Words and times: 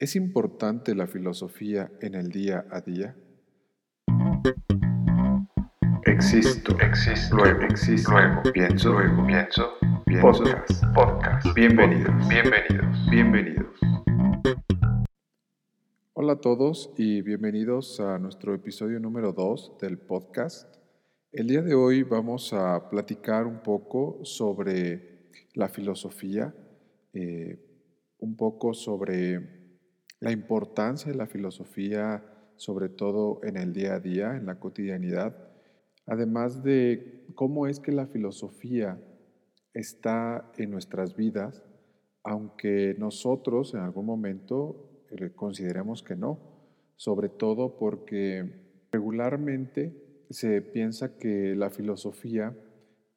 ¿Es 0.00 0.14
importante 0.14 0.94
la 0.94 1.08
filosofía 1.08 1.90
en 2.00 2.14
el 2.14 2.30
día 2.30 2.64
a 2.70 2.80
día? 2.80 3.16
Existo, 6.04 6.78
existo, 6.78 7.34
luego 7.34 7.62
existo, 7.62 8.12
luego 8.12 8.42
pienso, 8.52 8.92
luego 8.92 9.26
pienso, 9.26 9.72
pienso, 10.06 10.44
podcast, 10.44 10.84
podcast. 10.94 11.46
Bienvenidos, 11.52 12.14
bienvenidos, 12.28 13.10
bienvenidos. 13.10 13.66
Hola 16.12 16.34
a 16.34 16.40
todos 16.40 16.92
y 16.96 17.22
bienvenidos 17.22 17.98
a 17.98 18.20
nuestro 18.20 18.54
episodio 18.54 19.00
número 19.00 19.32
2 19.32 19.78
del 19.80 19.98
podcast. 19.98 20.76
El 21.32 21.48
día 21.48 21.62
de 21.62 21.74
hoy 21.74 22.04
vamos 22.04 22.52
a 22.52 22.88
platicar 22.88 23.48
un 23.48 23.64
poco 23.64 24.20
sobre 24.22 25.32
la 25.54 25.68
filosofía, 25.68 26.54
eh, 27.12 27.58
un 28.20 28.36
poco 28.36 28.74
sobre 28.74 29.57
la 30.20 30.32
importancia 30.32 31.12
de 31.12 31.18
la 31.18 31.26
filosofía, 31.26 32.24
sobre 32.56 32.88
todo 32.88 33.40
en 33.44 33.56
el 33.56 33.72
día 33.72 33.94
a 33.94 34.00
día, 34.00 34.36
en 34.36 34.46
la 34.46 34.58
cotidianidad, 34.58 35.36
además 36.06 36.62
de 36.62 37.26
cómo 37.34 37.66
es 37.66 37.78
que 37.80 37.92
la 37.92 38.06
filosofía 38.06 39.00
está 39.74 40.50
en 40.56 40.70
nuestras 40.70 41.14
vidas, 41.14 41.62
aunque 42.24 42.96
nosotros 42.98 43.74
en 43.74 43.80
algún 43.80 44.06
momento 44.06 45.04
eh, 45.10 45.30
consideremos 45.34 46.02
que 46.02 46.16
no, 46.16 46.38
sobre 46.96 47.28
todo 47.28 47.78
porque 47.78 48.86
regularmente 48.90 50.24
se 50.30 50.60
piensa 50.62 51.16
que 51.16 51.54
la 51.54 51.70
filosofía 51.70 52.56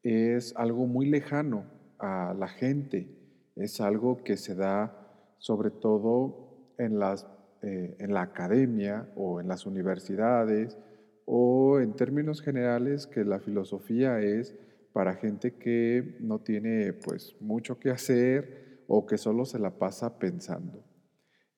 es 0.04 0.56
algo 0.56 0.86
muy 0.86 1.08
lejano 1.08 1.66
a 1.98 2.36
la 2.38 2.48
gente, 2.48 3.10
es 3.56 3.82
algo 3.82 4.24
que 4.24 4.38
se 4.38 4.56
da 4.56 5.36
sobre 5.40 5.72
todo 5.72 6.41
en, 6.82 7.00
las, 7.00 7.28
eh, 7.62 7.96
en 8.00 8.14
la 8.14 8.24
academia 8.24 9.08
o 9.16 9.40
en 9.40 9.48
las 9.48 9.66
universidades 9.66 10.78
o 11.26 11.80
en 11.80 11.94
términos 11.96 12.42
generales 12.42 13.08
que 13.08 13.24
la 13.24 13.40
filosofía 13.40 14.20
es 14.20 14.56
para 14.94 15.16
gente 15.16 15.54
que 15.54 16.18
no 16.20 16.40
tiene 16.40 16.94
pues 16.94 17.36
mucho 17.40 17.80
que 17.80 17.92
hacer 17.92 18.84
o 18.88 19.06
que 19.06 19.18
solo 19.18 19.46
se 19.46 19.60
la 19.60 19.78
pasa 19.78 20.18
pensando. 20.18 20.84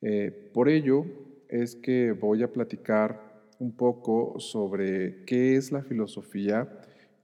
Eh, 0.01 0.51
por 0.53 0.69
ello 0.69 1.05
es 1.49 1.75
que 1.75 2.11
voy 2.11 2.43
a 2.43 2.51
platicar 2.51 3.33
un 3.59 3.75
poco 3.75 4.39
sobre 4.39 5.23
qué 5.25 5.55
es 5.55 5.71
la 5.71 5.81
filosofía, 5.81 6.69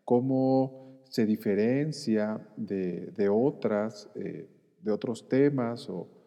cómo 0.05 1.02
se 1.09 1.25
diferencia 1.25 2.39
de, 2.55 3.30
otras, 3.30 4.09
eh, 4.16 4.47
de 4.81 4.92
otros 4.92 5.27
temas 5.27 5.89
o, 5.89 6.19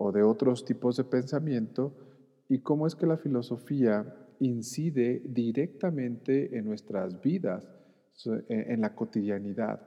o 0.00 0.12
de 0.12 0.22
otros 0.22 0.64
tipos 0.64 0.96
de 0.96 1.02
pensamiento 1.02 1.92
y 2.48 2.60
cómo 2.60 2.86
es 2.86 2.94
que 2.94 3.06
la 3.06 3.16
filosofía 3.16 4.14
incide 4.38 5.20
directamente 5.24 6.56
en 6.56 6.66
nuestras 6.66 7.20
vidas, 7.20 7.68
e, 8.48 8.72
en 8.72 8.80
la 8.80 8.94
cotidianidad. 8.94 9.80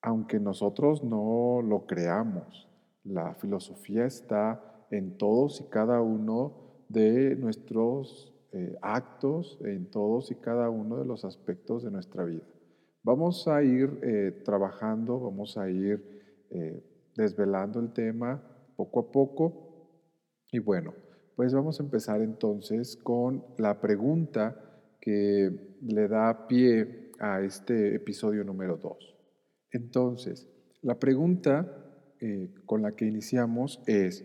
Aunque 0.00 0.38
nosotros 0.38 1.02
no 1.02 1.60
lo 1.60 1.86
creamos, 1.86 2.68
la 3.02 3.34
filosofía 3.34 4.06
está 4.06 4.86
en 4.92 5.18
todos 5.18 5.60
y 5.60 5.64
cada 5.64 6.00
uno 6.00 6.84
de 6.88 7.34
nuestros 7.34 8.32
eh, 8.52 8.78
actos, 8.80 9.58
en 9.64 9.90
todos 9.90 10.30
y 10.30 10.36
cada 10.36 10.70
uno 10.70 10.98
de 10.98 11.04
los 11.04 11.24
aspectos 11.24 11.82
de 11.82 11.90
nuestra 11.90 12.24
vida. 12.24 12.46
Vamos 13.02 13.48
a 13.48 13.60
ir 13.64 13.98
eh, 14.02 14.42
trabajando, 14.44 15.18
vamos 15.18 15.58
a 15.58 15.68
ir 15.68 16.46
eh, 16.50 16.87
desvelando 17.18 17.80
el 17.80 17.92
tema 17.92 18.40
poco 18.76 19.00
a 19.00 19.10
poco. 19.10 19.90
Y 20.52 20.60
bueno, 20.60 20.94
pues 21.36 21.52
vamos 21.52 21.78
a 21.78 21.82
empezar 21.82 22.22
entonces 22.22 22.96
con 22.96 23.44
la 23.58 23.80
pregunta 23.80 24.56
que 25.00 25.76
le 25.82 26.08
da 26.08 26.46
pie 26.46 27.10
a 27.18 27.42
este 27.42 27.96
episodio 27.96 28.44
número 28.44 28.76
2. 28.76 29.16
Entonces, 29.72 30.48
la 30.80 30.98
pregunta 30.98 31.84
eh, 32.20 32.54
con 32.64 32.82
la 32.82 32.92
que 32.92 33.06
iniciamos 33.06 33.82
es, 33.86 34.24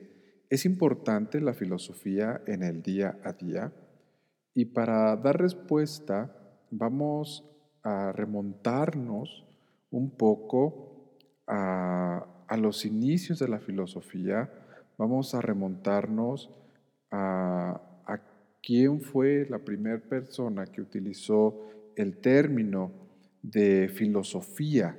¿es 0.49 0.65
importante 0.65 1.41
la 1.41 1.55
filosofía 1.55 2.41
en 2.45 2.61
el 2.61 2.83
día 2.83 3.19
a 3.23 3.33
día? 3.33 3.73
Y 4.53 4.65
para 4.65 5.15
dar 5.17 5.41
respuesta, 5.41 6.31
vamos 6.69 7.43
a 7.81 8.11
remontarnos 8.11 9.45
un 9.89 10.15
poco 10.15 11.17
a 11.47 12.32
a 12.47 12.57
los 12.57 12.85
inicios 12.85 13.39
de 13.39 13.47
la 13.47 13.59
filosofía, 13.59 14.49
vamos 14.97 15.33
a 15.33 15.41
remontarnos 15.41 16.49
a, 17.11 17.81
quién 18.65 19.01
fue 19.01 19.45
la 19.49 19.59
primera 19.59 19.99
persona 19.99 20.65
que 20.65 20.79
utilizó 20.79 21.69
el 21.97 22.15
término 22.15 22.93
de 23.41 23.89
filosofía. 23.89 24.97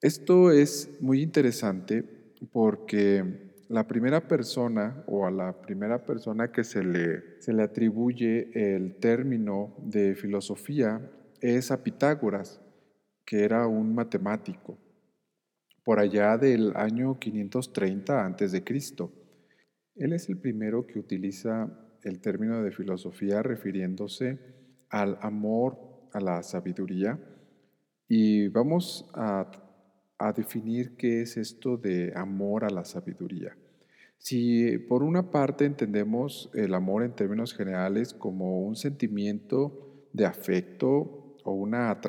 Esto 0.00 0.50
es 0.50 0.88
muy 0.98 1.20
interesante 1.20 2.02
porque 2.50 3.52
la 3.68 3.86
primera 3.86 4.26
persona 4.26 5.04
o 5.06 5.26
a 5.26 5.30
la 5.30 5.60
primera 5.60 6.06
persona 6.06 6.50
que 6.50 6.64
se 6.64 6.82
le, 6.82 7.38
se 7.42 7.52
le 7.52 7.64
atribuye 7.64 8.50
el 8.54 8.94
término 8.94 9.74
de 9.82 10.14
filosofía 10.14 11.02
es 11.42 11.70
a 11.70 11.82
Pitágoras, 11.82 12.62
que 13.26 13.44
era 13.44 13.66
un 13.66 13.94
matemático 13.94 14.78
por 15.90 15.98
allá 15.98 16.38
del 16.38 16.72
año 16.76 17.18
530 17.18 18.24
a.C. 18.24 18.64
Él 19.96 20.12
es 20.12 20.28
el 20.28 20.38
primero 20.38 20.86
que 20.86 21.00
utiliza 21.00 21.68
el 22.04 22.20
término 22.20 22.62
de 22.62 22.70
filosofía 22.70 23.42
refiriéndose 23.42 24.38
al 24.88 25.18
amor 25.20 25.76
a 26.12 26.20
la 26.20 26.44
sabiduría 26.44 27.18
y 28.06 28.46
vamos 28.46 29.10
a, 29.14 29.50
definir 30.36 30.96
qué 30.96 31.22
es 31.22 31.36
esto 31.36 31.76
de 31.76 32.12
amor 32.14 32.64
a 32.64 32.70
la 32.70 32.84
sabiduría. 32.84 33.56
Si 34.16 34.78
por 34.78 35.02
una 35.02 35.32
parte 35.32 35.64
entendemos 35.64 36.52
el 36.54 36.72
amor 36.74 37.02
en 37.02 37.16
términos 37.16 37.52
generales 37.52 38.14
como 38.14 38.60
un 38.60 38.76
sentimiento 38.76 40.06
de 40.12 40.24
afecto 40.24 41.36
o 41.42 41.52
una, 41.52 42.00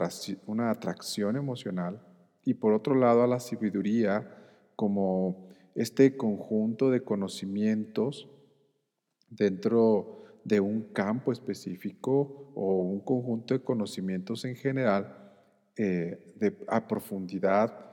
una 0.46 0.70
atracción 0.70 1.36
emocional, 1.36 2.11
y 2.44 2.56
por 2.56 2.74
otro 2.74 2.96
lado 2.96 3.24
a 3.24 3.28
la 3.28 3.40
sabiduría 3.40 4.38
como 4.76 5.50
este 5.76 6.18
conjunto 6.18 6.90
de 6.90 7.02
conocimientos 7.02 8.30
dentro 9.30 10.24
de 10.44 10.60
un 10.60 10.82
campo 10.94 11.32
específico 11.32 12.52
o 12.56 12.82
un 12.82 13.00
conjunto 13.02 13.54
de 13.54 13.64
conocimientos 13.64 14.44
en 14.46 14.56
general 14.56 15.34
eh, 15.78 16.34
de, 16.36 16.58
a 16.68 16.88
profundidad 16.88 17.92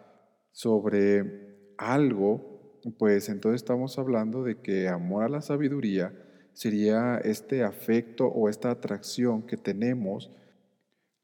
sobre 0.50 1.72
algo, 1.76 2.80
pues 2.98 3.28
entonces 3.28 3.62
estamos 3.62 3.98
hablando 3.98 4.42
de 4.42 4.60
que 4.60 4.88
amor 4.88 5.24
a 5.24 5.28
la 5.28 5.42
sabiduría 5.42 6.12
sería 6.52 7.18
este 7.18 7.62
afecto 7.62 8.26
o 8.26 8.48
esta 8.48 8.70
atracción 8.70 9.42
que 9.42 9.56
tenemos 9.56 10.32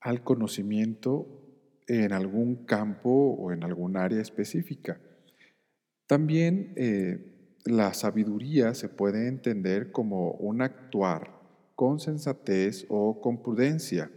al 0.00 0.22
conocimiento 0.22 1.43
en 1.86 2.12
algún 2.12 2.64
campo 2.64 3.10
o 3.10 3.52
en 3.52 3.64
algún 3.64 3.96
área 3.96 4.20
específica. 4.20 5.00
También 6.06 6.72
eh, 6.76 7.58
la 7.64 7.94
sabiduría 7.94 8.74
se 8.74 8.88
puede 8.88 9.28
entender 9.28 9.90
como 9.90 10.32
un 10.32 10.62
actuar 10.62 11.40
con 11.74 11.98
sensatez 11.98 12.86
o 12.88 13.20
con 13.20 13.42
prudencia 13.42 14.10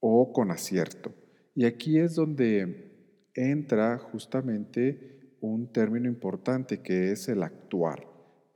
o 0.00 0.32
con 0.32 0.50
acierto. 0.50 1.12
Y 1.54 1.64
aquí 1.64 1.98
es 1.98 2.14
donde 2.14 3.28
entra 3.34 3.98
justamente 3.98 5.36
un 5.40 5.72
término 5.72 6.08
importante 6.08 6.80
que 6.80 7.12
es 7.12 7.28
el 7.28 7.42
actuar. 7.42 8.06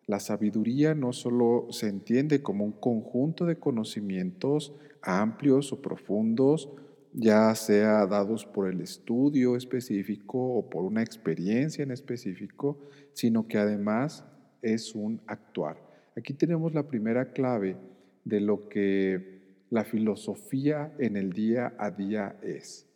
La 0.07 0.21
sabiduría 0.21 0.95
no 0.95 1.13
solo 1.13 1.69
se 1.71 1.89
entiende 1.89 2.43
como 2.43 2.65
un 2.65 2.73
conjunto 2.73 3.47
de 3.47 3.59
conocimientos 3.59 4.75
amplios 5.03 5.73
o 5.73 5.81
profundos 5.81 6.71
ya 7.15 7.55
sea 7.55 8.07
dados 8.07 8.45
por 8.45 8.69
el 8.69 8.81
estudio 8.81 9.55
específico 9.55 10.39
o 10.39 10.69
por 10.69 10.85
una 10.85 11.01
experiencia 11.01 11.85
en 11.85 11.93
específico, 11.93 12.89
sino 13.13 13.47
que 13.47 13.57
además 13.57 14.27
es 14.63 14.97
un 14.97 15.23
actuar. 15.27 15.79
Aquí 16.17 16.35
tenemos 16.35 16.75
la 16.75 16.89
primera 16.89 17.33
clave 17.33 17.77
de 18.25 18.41
lo 18.41 18.69
que 18.69 19.65
la 19.71 19.85
filosofía 19.85 20.93
en 20.99 21.17
el 21.17 21.33
día 21.33 21.75
a 21.79 21.93
día 21.93 22.37
es. 22.43 22.91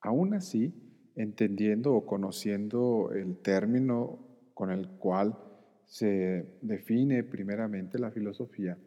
Aún 0.00 0.34
así, 0.34 0.72
entendiendo 1.16 1.94
o 1.94 2.06
conociendo 2.06 3.10
el 3.12 3.38
término 3.38 4.20
con 4.54 4.70
el 4.70 4.88
cual 4.88 5.36
se 5.84 6.58
define 6.62 7.24
primeramente 7.24 7.98
la 7.98 8.12
filosofía, 8.12 8.78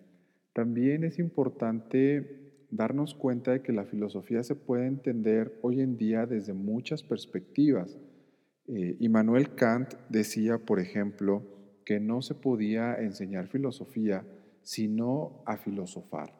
también 0.53 1.03
es 1.03 1.19
importante 1.19 2.40
darnos 2.71 3.13
cuenta 3.13 3.51
de 3.51 3.61
que 3.61 3.73
la 3.73 3.85
filosofía 3.85 4.43
se 4.43 4.55
puede 4.55 4.87
entender 4.87 5.59
hoy 5.61 5.81
en 5.81 5.97
día 5.97 6.25
desde 6.25 6.53
muchas 6.53 7.03
perspectivas. 7.03 7.99
Eh, 8.67 8.95
Immanuel 8.99 9.53
Kant 9.55 9.93
decía, 10.09 10.57
por 10.57 10.79
ejemplo, 10.79 11.43
que 11.85 11.99
no 11.99 12.21
se 12.21 12.35
podía 12.35 12.95
enseñar 12.95 13.47
filosofía 13.47 14.25
sino 14.63 15.43
a 15.45 15.57
filosofar. 15.57 16.33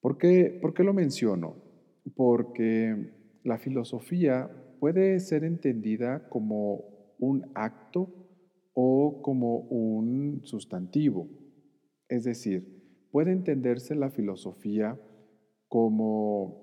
¿Por 0.00 0.18
qué, 0.18 0.58
¿Por 0.60 0.74
qué 0.74 0.82
lo 0.82 0.94
menciono? 0.94 1.56
Porque 2.16 3.12
la 3.44 3.58
filosofía 3.58 4.50
puede 4.80 5.20
ser 5.20 5.44
entendida 5.44 6.28
como 6.28 7.14
un 7.18 7.50
acto 7.54 8.10
o 8.74 9.22
como 9.22 9.58
un 9.58 10.40
sustantivo. 10.44 11.28
Es 12.08 12.24
decir, 12.24 12.81
puede 13.12 13.30
entenderse 13.30 13.94
la 13.94 14.10
filosofía 14.10 14.98
como 15.68 16.62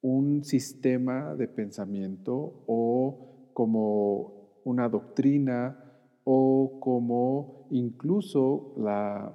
un 0.00 0.44
sistema 0.44 1.34
de 1.34 1.48
pensamiento 1.48 2.62
o 2.66 3.50
como 3.52 4.60
una 4.64 4.88
doctrina 4.88 5.84
o 6.22 6.78
como 6.80 7.66
incluso 7.70 8.74
la, 8.78 9.34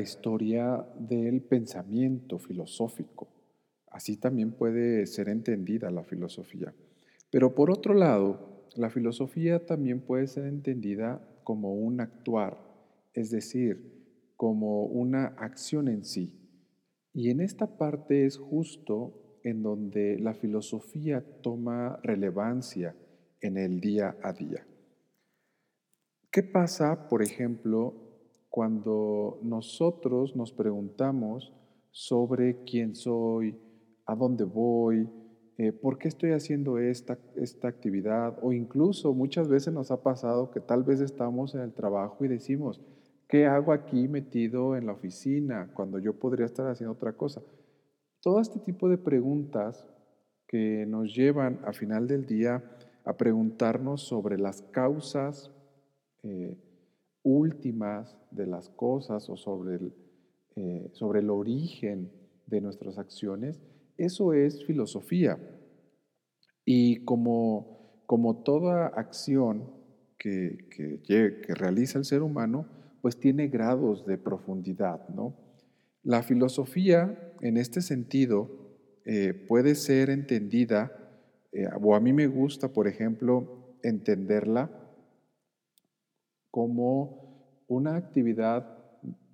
historia 0.00 0.86
del 0.98 1.42
pensamiento 1.42 2.38
filosófico. 2.38 3.28
Así 3.90 4.16
también 4.16 4.52
puede 4.52 5.06
ser 5.06 5.28
entendida 5.28 5.90
la 5.90 6.04
filosofía. 6.04 6.72
Pero 7.30 7.54
por 7.54 7.70
otro 7.70 7.92
lado, 7.92 8.64
la 8.74 8.88
filosofía 8.88 9.66
también 9.66 10.00
puede 10.00 10.28
ser 10.28 10.46
entendida 10.46 11.20
como 11.44 11.74
un 11.74 12.00
actuar, 12.00 12.56
es 13.12 13.30
decir, 13.30 13.91
como 14.42 14.86
una 14.86 15.26
acción 15.38 15.86
en 15.86 16.04
sí. 16.04 16.36
Y 17.12 17.30
en 17.30 17.40
esta 17.40 17.78
parte 17.78 18.26
es 18.26 18.38
justo 18.38 19.38
en 19.44 19.62
donde 19.62 20.18
la 20.18 20.34
filosofía 20.34 21.24
toma 21.42 22.00
relevancia 22.02 22.96
en 23.40 23.56
el 23.56 23.80
día 23.80 24.16
a 24.20 24.32
día. 24.32 24.66
¿Qué 26.32 26.42
pasa, 26.42 27.08
por 27.08 27.22
ejemplo, 27.22 27.94
cuando 28.48 29.38
nosotros 29.44 30.34
nos 30.34 30.50
preguntamos 30.52 31.52
sobre 31.92 32.64
quién 32.64 32.96
soy, 32.96 33.56
a 34.06 34.16
dónde 34.16 34.42
voy, 34.42 35.08
eh, 35.56 35.70
por 35.70 35.98
qué 35.98 36.08
estoy 36.08 36.32
haciendo 36.32 36.78
esta, 36.78 37.16
esta 37.36 37.68
actividad? 37.68 38.40
O 38.42 38.52
incluso 38.52 39.14
muchas 39.14 39.46
veces 39.46 39.72
nos 39.72 39.92
ha 39.92 40.02
pasado 40.02 40.50
que 40.50 40.58
tal 40.58 40.82
vez 40.82 41.00
estamos 41.00 41.54
en 41.54 41.60
el 41.60 41.72
trabajo 41.72 42.24
y 42.24 42.28
decimos, 42.28 42.80
¿qué 43.32 43.46
hago 43.46 43.72
aquí 43.72 44.08
metido 44.08 44.76
en 44.76 44.84
la 44.84 44.92
oficina 44.92 45.70
cuando 45.72 45.98
yo 45.98 46.12
podría 46.12 46.44
estar 46.44 46.68
haciendo 46.68 46.92
otra 46.92 47.14
cosa? 47.14 47.40
Todo 48.20 48.42
este 48.42 48.58
tipo 48.58 48.90
de 48.90 48.98
preguntas 48.98 49.86
que 50.46 50.84
nos 50.86 51.14
llevan 51.14 51.58
a 51.64 51.72
final 51.72 52.06
del 52.06 52.26
día 52.26 52.62
a 53.06 53.16
preguntarnos 53.16 54.02
sobre 54.02 54.36
las 54.36 54.60
causas 54.60 55.50
eh, 56.22 56.58
últimas 57.22 58.18
de 58.30 58.46
las 58.46 58.68
cosas 58.68 59.30
o 59.30 59.38
sobre 59.38 59.76
el, 59.76 59.94
eh, 60.56 60.90
sobre 60.92 61.20
el 61.20 61.30
origen 61.30 62.12
de 62.46 62.60
nuestras 62.60 62.98
acciones, 62.98 63.62
eso 63.96 64.34
es 64.34 64.62
filosofía. 64.66 65.38
Y 66.66 67.02
como, 67.06 68.02
como 68.04 68.42
toda 68.42 68.88
acción 68.88 69.70
que, 70.18 70.68
que, 70.70 71.00
que 71.02 71.54
realiza 71.54 71.98
el 71.98 72.04
ser 72.04 72.20
humano, 72.20 72.81
pues 73.02 73.18
tiene 73.18 73.48
grados 73.48 74.06
de 74.06 74.16
profundidad, 74.16 75.08
¿no? 75.08 75.34
La 76.04 76.22
filosofía, 76.22 77.34
en 77.40 77.56
este 77.56 77.82
sentido, 77.82 78.48
eh, 79.04 79.34
puede 79.34 79.74
ser 79.74 80.08
entendida, 80.08 80.92
eh, 81.52 81.66
o 81.82 81.94
a 81.94 82.00
mí 82.00 82.12
me 82.12 82.28
gusta, 82.28 82.72
por 82.72 82.86
ejemplo, 82.86 83.76
entenderla 83.82 84.70
como 86.50 87.64
una 87.66 87.96
actividad 87.96 88.78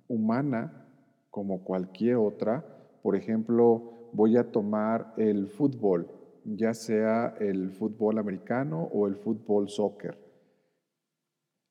humana 0.07 0.87
como 1.29 1.63
cualquier 1.63 2.15
otra. 2.15 2.65
Por 3.03 3.15
ejemplo, 3.15 4.09
voy 4.13 4.37
a 4.37 4.51
tomar 4.51 5.13
el 5.17 5.47
fútbol, 5.47 6.07
ya 6.43 6.73
sea 6.73 7.35
el 7.39 7.71
fútbol 7.71 8.17
americano 8.17 8.89
o 8.91 9.07
el 9.07 9.15
fútbol 9.15 9.69
soccer. 9.69 10.28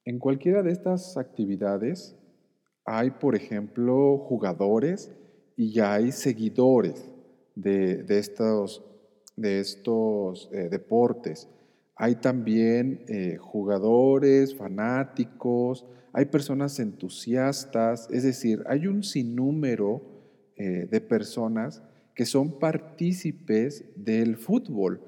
En 0.08 0.18
cualquiera 0.18 0.62
de 0.62 0.72
estas 0.72 1.18
actividades 1.18 2.16
hay, 2.86 3.10
por 3.10 3.36
ejemplo, 3.36 4.16
jugadores 4.16 5.10
y 5.54 5.70
ya 5.70 5.92
hay 5.92 6.12
seguidores 6.12 7.10
de, 7.54 8.06
estos, 8.08 8.80
eh, 9.36 10.68
deportes. 10.70 11.46
Hay 11.94 12.14
también 12.14 13.04
eh, 13.06 13.36
jugadores, 13.36 14.54
fanáticos, 14.54 15.84
hay 16.14 16.24
personas 16.24 16.80
entusiastas, 16.80 18.08
es 18.10 18.22
decir, 18.22 18.64
hay 18.66 18.86
un 18.86 19.02
sinnúmero 19.02 20.00
eh, 20.56 20.88
de 20.90 21.00
personas 21.02 21.82
que 22.14 22.24
son 22.24 22.58
partícipes 22.58 23.84
del 23.94 24.38
fútbol, 24.38 25.02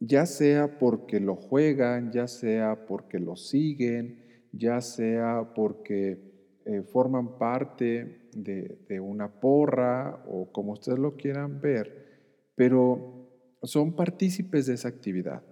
ya 0.00 0.26
sea 0.26 0.78
porque 0.78 1.18
lo 1.18 1.34
juegan, 1.34 2.12
ya 2.12 2.28
sea 2.28 2.84
porque 2.84 3.18
lo 3.18 3.36
siguen, 3.36 4.22
ya 4.56 4.80
sea 4.80 5.52
porque 5.54 6.18
eh, 6.64 6.82
forman 6.82 7.38
parte 7.38 8.28
de, 8.34 9.00
una 9.00 9.28
porra 9.40 10.24
o 10.26 10.50
como 10.50 10.72
ustedes 10.72 10.98
lo 10.98 11.16
quieran 11.16 11.60
ver, 11.60 12.52
pero 12.54 13.28
son 13.62 13.94
partícipes 13.94 14.66
de 14.66 14.74
esa 14.74 14.88
actividad. 14.88 15.42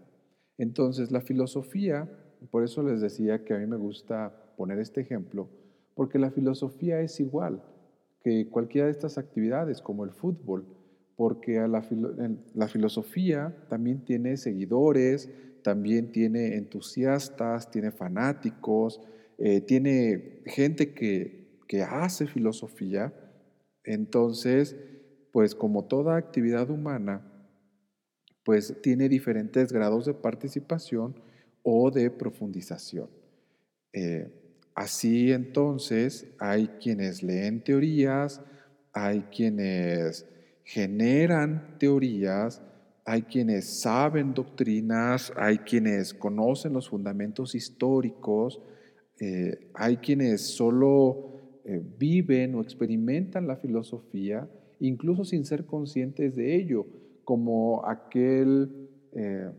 Entonces, 0.58 1.10
la 1.10 1.20
filosofía, 1.20 2.08
por 2.50 2.64
eso 2.64 2.82
les 2.82 3.00
decía 3.00 3.44
que 3.44 3.54
a 3.54 3.58
mí 3.58 3.66
me 3.66 3.76
gusta 3.76 4.54
poner 4.56 4.78
este 4.78 5.00
ejemplo, 5.00 5.48
porque 5.94 6.18
la 6.18 6.30
filosofía 6.30 7.00
es 7.00 7.20
igual 7.20 7.62
que 8.22 8.48
cualquiera 8.48 8.86
de 8.86 8.92
estas 8.92 9.18
actividades, 9.18 9.82
como 9.82 10.04
el 10.04 10.12
fútbol, 10.12 10.64
porque 11.16 11.58
la, 11.68 11.84
la 12.54 12.68
filosofía 12.68 13.54
también 13.68 14.04
tiene 14.04 14.36
seguidores, 14.36 15.28
también 15.62 16.12
tiene 16.12 16.56
entusiastas, 16.56 17.70
tiene 17.70 17.90
fanáticos, 17.90 19.00
eh, 19.38 19.60
tiene 19.60 20.42
gente 20.46 20.94
que, 20.94 21.42
hace 21.88 22.26
filosofía, 22.26 23.14
entonces, 23.82 24.76
pues 25.32 25.54
como 25.54 25.86
toda 25.86 26.18
actividad 26.18 26.68
humana, 26.68 27.26
pues 28.44 28.76
tiene 28.82 29.08
diferentes 29.08 29.72
grados 29.72 30.04
de 30.04 30.12
participación 30.12 31.14
o 31.62 31.90
de 31.90 32.10
profundización. 32.10 33.08
Eh, 33.94 34.30
así 34.74 35.32
entonces 35.32 36.26
hay 36.38 36.68
quienes 36.78 37.22
leen 37.22 37.64
teorías, 37.64 38.42
hay 38.92 39.22
quienes 39.34 40.26
generan 40.64 41.78
teorías, 41.78 42.60
hay 43.04 43.22
quienes 43.22 43.80
saben 43.80 44.32
doctrinas, 44.32 45.32
hay 45.36 45.58
quienes 45.58 46.14
conocen 46.14 46.72
los 46.72 46.88
fundamentos 46.88 47.54
históricos, 47.54 48.60
eh, 49.20 49.70
hay 49.74 49.96
quienes 49.96 50.42
solo 50.54 51.60
eh, 51.64 51.82
viven 51.98 52.54
o 52.54 52.62
experimentan 52.62 53.46
la 53.46 53.56
filosofía, 53.56 54.48
incluso 54.78 55.24
sin 55.24 55.44
ser 55.44 55.66
conscientes 55.66 56.36
de 56.36 56.54
ello, 56.54 56.86
como 57.24 57.86
aquel, 57.86 58.88
eh, 59.12 59.50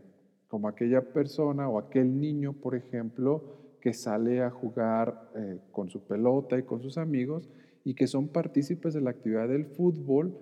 como 0.48 0.68
aquella 0.68 1.02
persona 1.12 1.68
o 1.68 1.78
aquel 1.78 2.18
niño, 2.18 2.54
por 2.54 2.74
ejemplo, 2.74 3.76
que 3.80 3.92
sale 3.92 4.42
a 4.42 4.50
jugar 4.50 5.30
con 5.70 5.90
su 5.90 6.00
pelota 6.04 6.58
y 6.58 6.62
con 6.62 6.80
sus 6.80 6.96
amigos 6.96 7.50
y 7.84 7.94
que 7.94 8.06
son 8.06 8.28
partícipes 8.28 8.94
de 8.94 9.02
la 9.02 9.10
actividad 9.10 9.46
del 9.46 9.66
fútbol, 9.66 10.38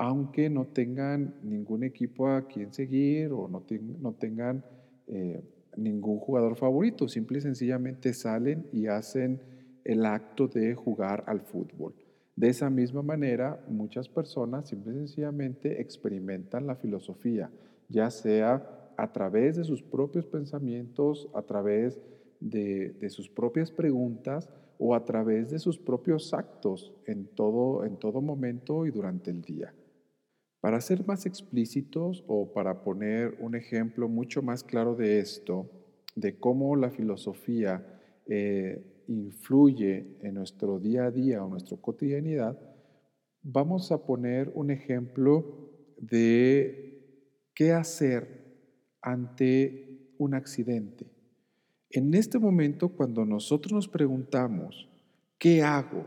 aunque 0.00 0.48
no 0.48 0.64
tengan 0.64 1.34
ningún 1.42 1.84
equipo 1.84 2.26
a 2.26 2.46
quien 2.46 2.72
seguir 2.72 3.32
o 3.32 3.48
no, 3.48 3.62
no 4.00 4.14
tengan 4.14 4.64
ningún 5.76 6.18
jugador 6.18 6.56
favorito, 6.56 7.06
simple 7.06 7.36
y 7.36 7.42
sencillamente 7.42 8.14
salen 8.14 8.66
y 8.72 8.86
hacen 8.86 9.42
el 9.84 10.06
acto 10.06 10.48
de 10.48 10.74
jugar 10.74 11.24
al 11.26 11.42
fútbol. 11.42 11.94
De 12.34 12.48
esa 12.48 12.70
misma 12.70 13.02
manera, 13.02 13.62
muchas 13.68 14.08
personas 14.08 14.70
simple 14.70 14.94
y 14.94 14.98
sencillamente 15.00 15.82
experimentan 15.82 16.66
la 16.66 16.76
filosofía, 16.76 17.50
ya 17.90 18.10
sea 18.10 18.94
a 18.96 19.12
través 19.12 19.56
de 19.56 19.64
sus 19.64 19.82
propios 19.82 20.24
pensamientos, 20.24 21.28
a 21.34 21.42
través 21.42 22.00
de, 22.40 22.94
de 22.98 23.10
sus 23.10 23.28
propias 23.28 23.70
preguntas 23.70 24.48
o 24.78 24.94
a 24.94 25.04
través 25.04 25.50
de 25.50 25.58
sus 25.58 25.78
propios 25.78 26.32
actos 26.32 26.94
en 27.04 27.26
todo, 27.26 27.84
en 27.84 27.98
todo 27.98 28.22
momento 28.22 28.86
y 28.86 28.90
durante 28.90 29.30
el 29.30 29.42
día. 29.42 29.74
Para 30.60 30.80
ser 30.80 31.06
más 31.06 31.24
explícitos 31.24 32.22
o 32.26 32.52
para 32.52 32.82
poner 32.82 33.36
un 33.40 33.54
ejemplo 33.54 34.08
mucho 34.08 34.42
más 34.42 34.62
claro 34.62 34.94
de 34.94 35.18
esto, 35.18 35.70
de 36.14 36.38
cómo 36.38 36.76
la 36.76 36.90
filosofía 36.90 38.00
eh, 38.26 39.04
influye 39.08 40.18
en 40.22 40.34
nuestro 40.34 40.78
día 40.78 41.06
a 41.06 41.10
día 41.10 41.42
o 41.42 41.48
nuestra 41.48 41.78
cotidianidad, 41.78 42.58
vamos 43.42 43.90
a 43.90 44.04
poner 44.04 44.52
un 44.54 44.70
ejemplo 44.70 45.70
de 45.98 46.90
qué 47.54 47.72
hacer 47.72 48.40
ante 49.00 50.14
un 50.18 50.34
accidente. 50.34 51.06
En 51.88 52.14
este 52.14 52.38
momento, 52.38 52.90
cuando 52.90 53.24
nosotros 53.24 53.72
nos 53.72 53.88
preguntamos, 53.88 54.88
¿qué 55.38 55.62
hago 55.62 56.04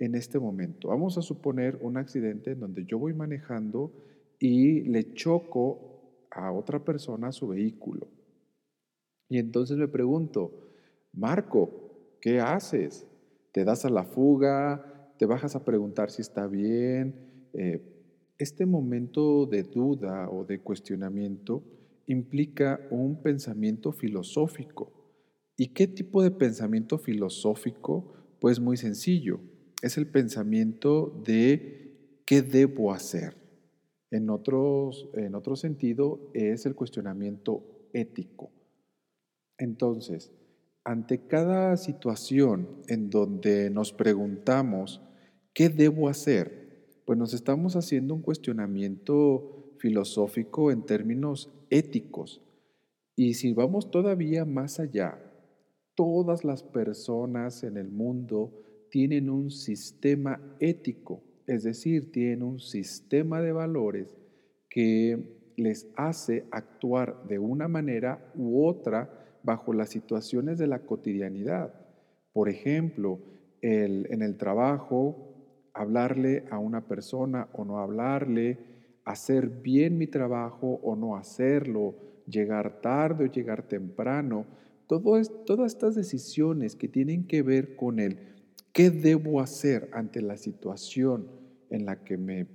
en 0.00 0.14
este 0.14 0.38
momento? 0.38 0.88
Vamos 0.88 1.18
a 1.18 1.22
suponer 1.22 1.78
un 1.82 1.96
accidente 1.98 2.52
en 2.52 2.60
donde 2.60 2.84
yo 2.86 2.98
voy 2.98 3.14
manejando 3.14 3.92
y 4.38 4.80
le 4.82 5.12
choco 5.12 6.26
a 6.30 6.50
otra 6.50 6.82
persona 6.82 7.30
su 7.30 7.48
vehículo. 7.48 8.08
Y 9.28 9.38
entonces 9.38 9.76
me 9.76 9.86
pregunto, 9.86 10.72
Marco, 11.12 12.16
¿qué 12.20 12.40
haces? 12.40 13.06
¿Te 13.52 13.64
das 13.64 13.84
a 13.84 13.90
la 13.90 14.04
fuga? 14.04 15.12
¿Te 15.18 15.26
bajas 15.26 15.54
a 15.54 15.64
preguntar 15.64 16.10
si 16.10 16.22
está 16.22 16.46
bien? 16.46 17.48
Eh, 17.52 17.82
este 18.38 18.64
momento 18.64 19.44
de 19.44 19.64
duda 19.64 20.30
o 20.30 20.44
de 20.44 20.60
cuestionamiento 20.60 21.62
implica 22.06 22.80
un 22.90 23.22
pensamiento 23.22 23.92
filosófico. 23.92 24.90
¿Y 25.58 25.74
qué 25.74 25.86
tipo 25.86 26.22
de 26.22 26.30
pensamiento 26.30 26.96
filosófico? 26.96 28.14
Pues 28.40 28.58
muy 28.58 28.78
sencillo, 28.78 29.40
es 29.82 29.96
el 29.98 30.06
pensamiento 30.06 31.22
de 31.24 32.22
qué 32.26 32.42
debo 32.42 32.92
hacer. 32.92 33.36
En, 34.10 34.28
otros, 34.28 35.08
en 35.14 35.34
otro 35.34 35.56
sentido, 35.56 36.30
es 36.34 36.66
el 36.66 36.74
cuestionamiento 36.74 37.88
ético. 37.92 38.50
Entonces, 39.56 40.32
ante 40.84 41.26
cada 41.26 41.76
situación 41.76 42.82
en 42.88 43.10
donde 43.10 43.70
nos 43.70 43.92
preguntamos, 43.92 45.00
¿qué 45.52 45.68
debo 45.68 46.08
hacer? 46.08 47.02
Pues 47.04 47.18
nos 47.18 47.34
estamos 47.34 47.76
haciendo 47.76 48.14
un 48.14 48.22
cuestionamiento 48.22 49.74
filosófico 49.78 50.70
en 50.70 50.84
términos 50.84 51.52
éticos. 51.70 52.42
Y 53.16 53.34
si 53.34 53.52
vamos 53.52 53.90
todavía 53.90 54.44
más 54.44 54.80
allá, 54.80 55.18
todas 55.94 56.44
las 56.44 56.62
personas 56.62 57.62
en 57.62 57.76
el 57.76 57.90
mundo 57.90 58.69
tienen 58.90 59.30
un 59.30 59.50
sistema 59.50 60.40
ético, 60.58 61.22
es 61.46 61.62
decir, 61.62 62.12
tienen 62.12 62.42
un 62.42 62.60
sistema 62.60 63.40
de 63.40 63.52
valores 63.52 64.16
que 64.68 65.52
les 65.56 65.88
hace 65.96 66.44
actuar 66.50 67.24
de 67.28 67.38
una 67.38 67.68
manera 67.68 68.32
u 68.34 68.66
otra 68.66 69.38
bajo 69.42 69.72
las 69.72 69.90
situaciones 69.90 70.58
de 70.58 70.66
la 70.66 70.80
cotidianidad. 70.80 71.74
Por 72.32 72.48
ejemplo, 72.48 73.20
en 73.62 74.22
el 74.22 74.36
trabajo, 74.36 75.70
hablarle 75.74 76.44
a 76.50 76.58
una 76.58 76.86
persona 76.86 77.48
o 77.52 77.64
no 77.64 77.78
hablarle, 77.78 78.58
hacer 79.04 79.48
bien 79.48 79.98
mi 79.98 80.06
trabajo 80.06 80.80
o 80.82 80.96
no 80.96 81.16
hacerlo, 81.16 81.94
llegar 82.26 82.80
tarde 82.80 83.24
o 83.24 83.30
llegar 83.30 83.66
temprano, 83.66 84.46
todas 84.86 85.30
estas 85.66 85.94
decisiones 85.94 86.74
que 86.74 86.88
tienen 86.88 87.26
que 87.26 87.42
ver 87.42 87.76
con 87.76 87.98
el 87.98 88.29
qué 88.72 88.90
debo 88.90 89.40
hacer 89.40 89.90
ante 89.92 90.22
la 90.22 90.36
situación 90.36 91.28
en 91.70 91.86
la 91.86 92.02
que 92.04 92.16
me, 92.16 92.46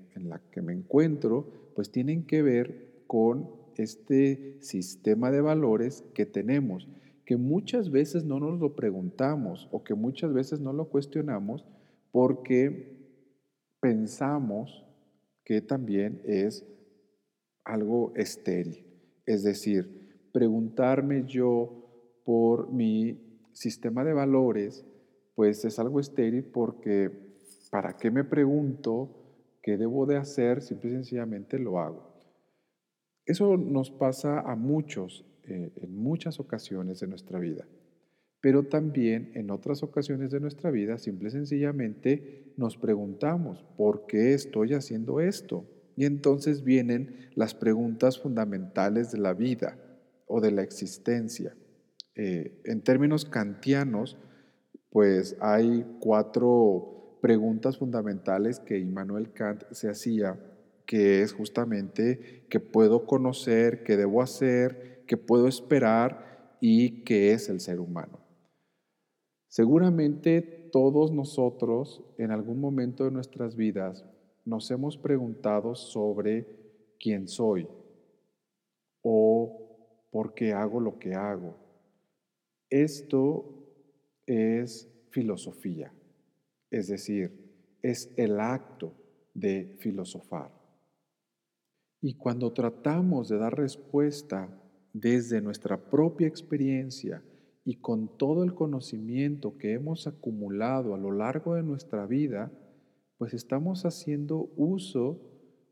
encuentro, 0.55 1.51
pues 1.75 1.91
tienen 1.91 2.25
que 2.25 2.41
ver 2.41 3.03
con 3.07 3.49
este 3.77 4.57
sistema 4.61 5.31
de 5.31 5.41
valores 5.41 6.03
que 6.13 6.25
tenemos, 6.25 6.87
que 7.25 7.37
muchas 7.37 7.91
veces 7.91 8.23
no 8.23 8.39
nos 8.39 8.59
lo 8.59 8.75
preguntamos 8.75 9.67
o 9.71 9.83
que 9.83 9.95
muchas 9.95 10.33
veces 10.33 10.59
no 10.59 10.73
lo 10.73 10.89
cuestionamos 10.89 11.65
porque 12.11 12.95
pensamos 13.79 14.85
que 15.43 15.61
también 15.61 16.21
es 16.25 16.65
algo 17.63 18.13
estéril. 18.15 18.85
Es 19.25 19.43
decir, 19.43 20.29
preguntarme 20.31 21.25
yo 21.25 22.21
por 22.23 22.71
mi 22.71 23.47
sistema 23.53 24.03
de 24.03 24.13
valores, 24.13 24.85
pues 25.35 25.65
es 25.65 25.77
algo 25.79 25.99
estéril 25.99 26.45
porque 26.45 27.11
¿para 27.69 27.97
qué 27.97 28.09
me 28.09 28.23
pregunto 28.23 29.59
qué 29.61 29.77
debo 29.77 30.05
de 30.05 30.17
hacer? 30.17 30.61
Simple 30.61 30.91
y 30.91 30.93
sencillamente 30.93 31.59
lo 31.59 31.79
hago. 31.79 32.15
Eso 33.25 33.57
nos 33.57 33.91
pasa 33.91 34.39
a 34.39 34.55
muchos 34.55 35.25
eh, 35.47 35.71
en 35.75 35.95
muchas 35.95 36.39
ocasiones 36.39 36.99
de 36.99 37.07
nuestra 37.07 37.37
vida, 37.37 37.67
pero 38.41 38.63
también 38.63 39.31
en 39.35 39.51
otras 39.51 39.83
ocasiones 39.83 40.31
de 40.31 40.39
nuestra 40.39 40.71
vida 40.71 40.97
simple 40.97 41.27
y 41.27 41.31
sencillamente 41.31 42.53
nos 42.57 42.77
preguntamos, 42.77 43.63
¿por 43.77 44.07
qué 44.07 44.33
estoy 44.33 44.73
haciendo 44.73 45.19
esto? 45.19 45.67
Y 45.95 46.05
entonces 46.05 46.63
vienen 46.63 47.29
las 47.35 47.53
preguntas 47.53 48.19
fundamentales 48.19 49.11
de 49.11 49.19
la 49.19 49.33
vida 49.33 49.77
o 50.25 50.41
de 50.41 50.51
la 50.51 50.63
existencia. 50.63 51.55
Eh, 52.15 52.61
en 52.65 52.81
términos 52.81 53.25
kantianos, 53.25 54.17
pues 54.95 55.35
hay 55.41 55.85
cuatro 55.99 57.17
preguntas 57.19 57.77
fundamentales 57.77 58.61
que 58.61 58.79
Immanuel 58.79 59.33
Kant 59.33 59.65
se 59.71 59.89
hacía, 59.89 60.39
que 60.85 61.21
es 61.21 61.33
justamente 61.33 62.45
qué 62.49 62.61
puedo 62.61 63.05
conocer, 63.05 63.83
qué 63.83 63.97
debo 63.97 64.21
hacer, 64.21 65.03
qué 65.05 65.17
puedo 65.17 65.49
esperar 65.49 66.55
y 66.61 67.03
qué 67.03 67.33
es 67.33 67.49
el 67.49 67.59
ser 67.59 67.81
humano. 67.81 68.21
Seguramente 69.49 70.69
todos 70.71 71.11
nosotros 71.11 72.01
en 72.17 72.31
algún 72.31 72.61
momento 72.61 73.03
de 73.03 73.11
nuestras 73.11 73.57
vidas 73.57 74.05
nos 74.45 74.71
hemos 74.71 74.97
preguntado 74.97 75.75
sobre 75.75 76.47
quién 77.01 77.27
soy 77.27 77.67
o 79.01 80.07
por 80.09 80.33
qué 80.33 80.53
hago 80.53 80.79
lo 80.79 80.99
que 80.99 81.15
hago. 81.15 81.57
Esto 82.69 83.64
es 84.25 84.89
filosofía, 85.09 85.93
es 86.71 86.87
decir, 86.87 87.77
es 87.81 88.11
el 88.17 88.39
acto 88.39 88.93
de 89.33 89.75
filosofar. 89.79 90.51
Y 92.01 92.15
cuando 92.15 92.53
tratamos 92.53 93.29
de 93.29 93.37
dar 93.37 93.57
respuesta 93.57 94.49
desde 94.93 95.41
nuestra 95.41 95.89
propia 95.89 96.27
experiencia 96.27 97.23
y 97.63 97.75
con 97.75 98.17
todo 98.17 98.43
el 98.43 98.53
conocimiento 98.53 99.57
que 99.57 99.73
hemos 99.73 100.07
acumulado 100.07 100.93
a 100.93 100.97
lo 100.97 101.11
largo 101.11 101.55
de 101.55 101.63
nuestra 101.63 102.05
vida, 102.05 102.51
pues 103.17 103.33
estamos 103.33 103.85
haciendo 103.85 104.51
uso 104.55 105.19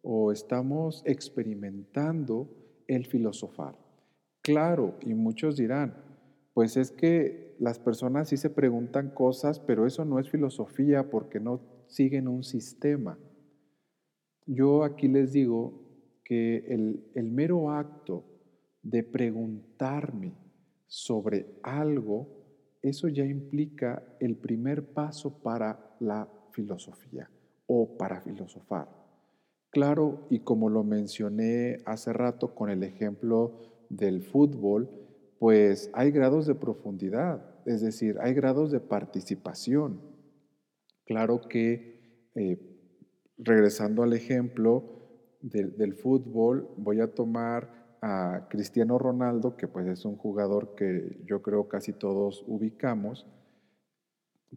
o 0.01 0.31
estamos 0.31 1.03
experimentando 1.05 2.50
el 2.88 3.05
filosofar. 3.05 3.77
Claro, 4.41 4.98
y 5.01 5.13
muchos 5.13 5.55
dirán, 5.55 5.95
pues 6.53 6.77
es 6.77 6.91
que 6.91 7.52
las 7.63 7.79
personas 7.79 8.27
sí 8.27 8.36
se 8.36 8.50
preguntan 8.50 9.12
cosas, 9.12 9.58
pero 9.62 9.88
eso 9.88 10.03
no 10.03 10.20
es 10.20 10.29
filosofía 10.29 11.10
porque 11.10 11.39
no 11.39 11.62
siguen 11.88 12.27
un 12.27 12.43
sistema. 12.43 13.17
Yo 14.46 14.84
aquí 14.84 15.08
les 15.08 15.32
digo 15.32 15.72
que 16.25 16.58
el, 16.67 17.10
el 17.15 17.32
mero 17.32 17.72
acto 17.72 18.25
de 18.82 19.01
preguntarme 19.03 20.34
sobre 20.88 21.58
algo, 21.63 22.27
eso 22.82 23.08
ya 23.08 23.24
implica 23.24 24.03
el 24.20 24.36
primer 24.36 24.86
paso 24.86 25.41
para 25.41 25.96
la 26.01 26.27
filosofía 26.51 27.29
o 27.65 27.98
para 27.98 28.20
filosofar. 28.20 28.89
Claro, 29.70 30.27
y 30.29 30.39
como 30.39 30.70
lo 30.70 30.84
mencioné 30.84 31.77
hace 31.86 32.12
rato 32.12 32.53
con 32.53 32.70
el 32.70 32.84
ejemplo 32.84 33.53
del 33.88 34.22
fútbol, 34.22 34.89
pues 35.39 35.89
hay 35.93 36.12
grados 36.12 36.46
de 36.46 36.55
profundidad, 36.55 37.52
es 37.65 37.82
decir, 37.82 38.17
hay 38.22 38.34
grados 38.34 38.72
de 38.72 38.79
participación. 38.79 40.01
Claro 41.05 41.41
que, 41.41 42.29
eh, 42.36 42.60
regresando 43.38 44.03
al 44.03 44.13
ejemplo 44.13 44.84
del, 45.41 45.77
del 45.77 45.93
fútbol, 45.93 46.70
voy 46.77 47.01
a 47.01 47.13
tomar 47.13 47.98
a 48.01 48.48
Cristiano 48.50 48.98
Ronaldo, 48.98 49.55
que 49.55 49.67
pues 49.67 49.88
es 49.88 50.03
un 50.03 50.17
jugador 50.17 50.75
que 50.75 51.22
yo 51.25 51.41
creo 51.41 51.70
casi 51.70 51.93
todos 51.93 52.43
ubicamos. 52.48 53.25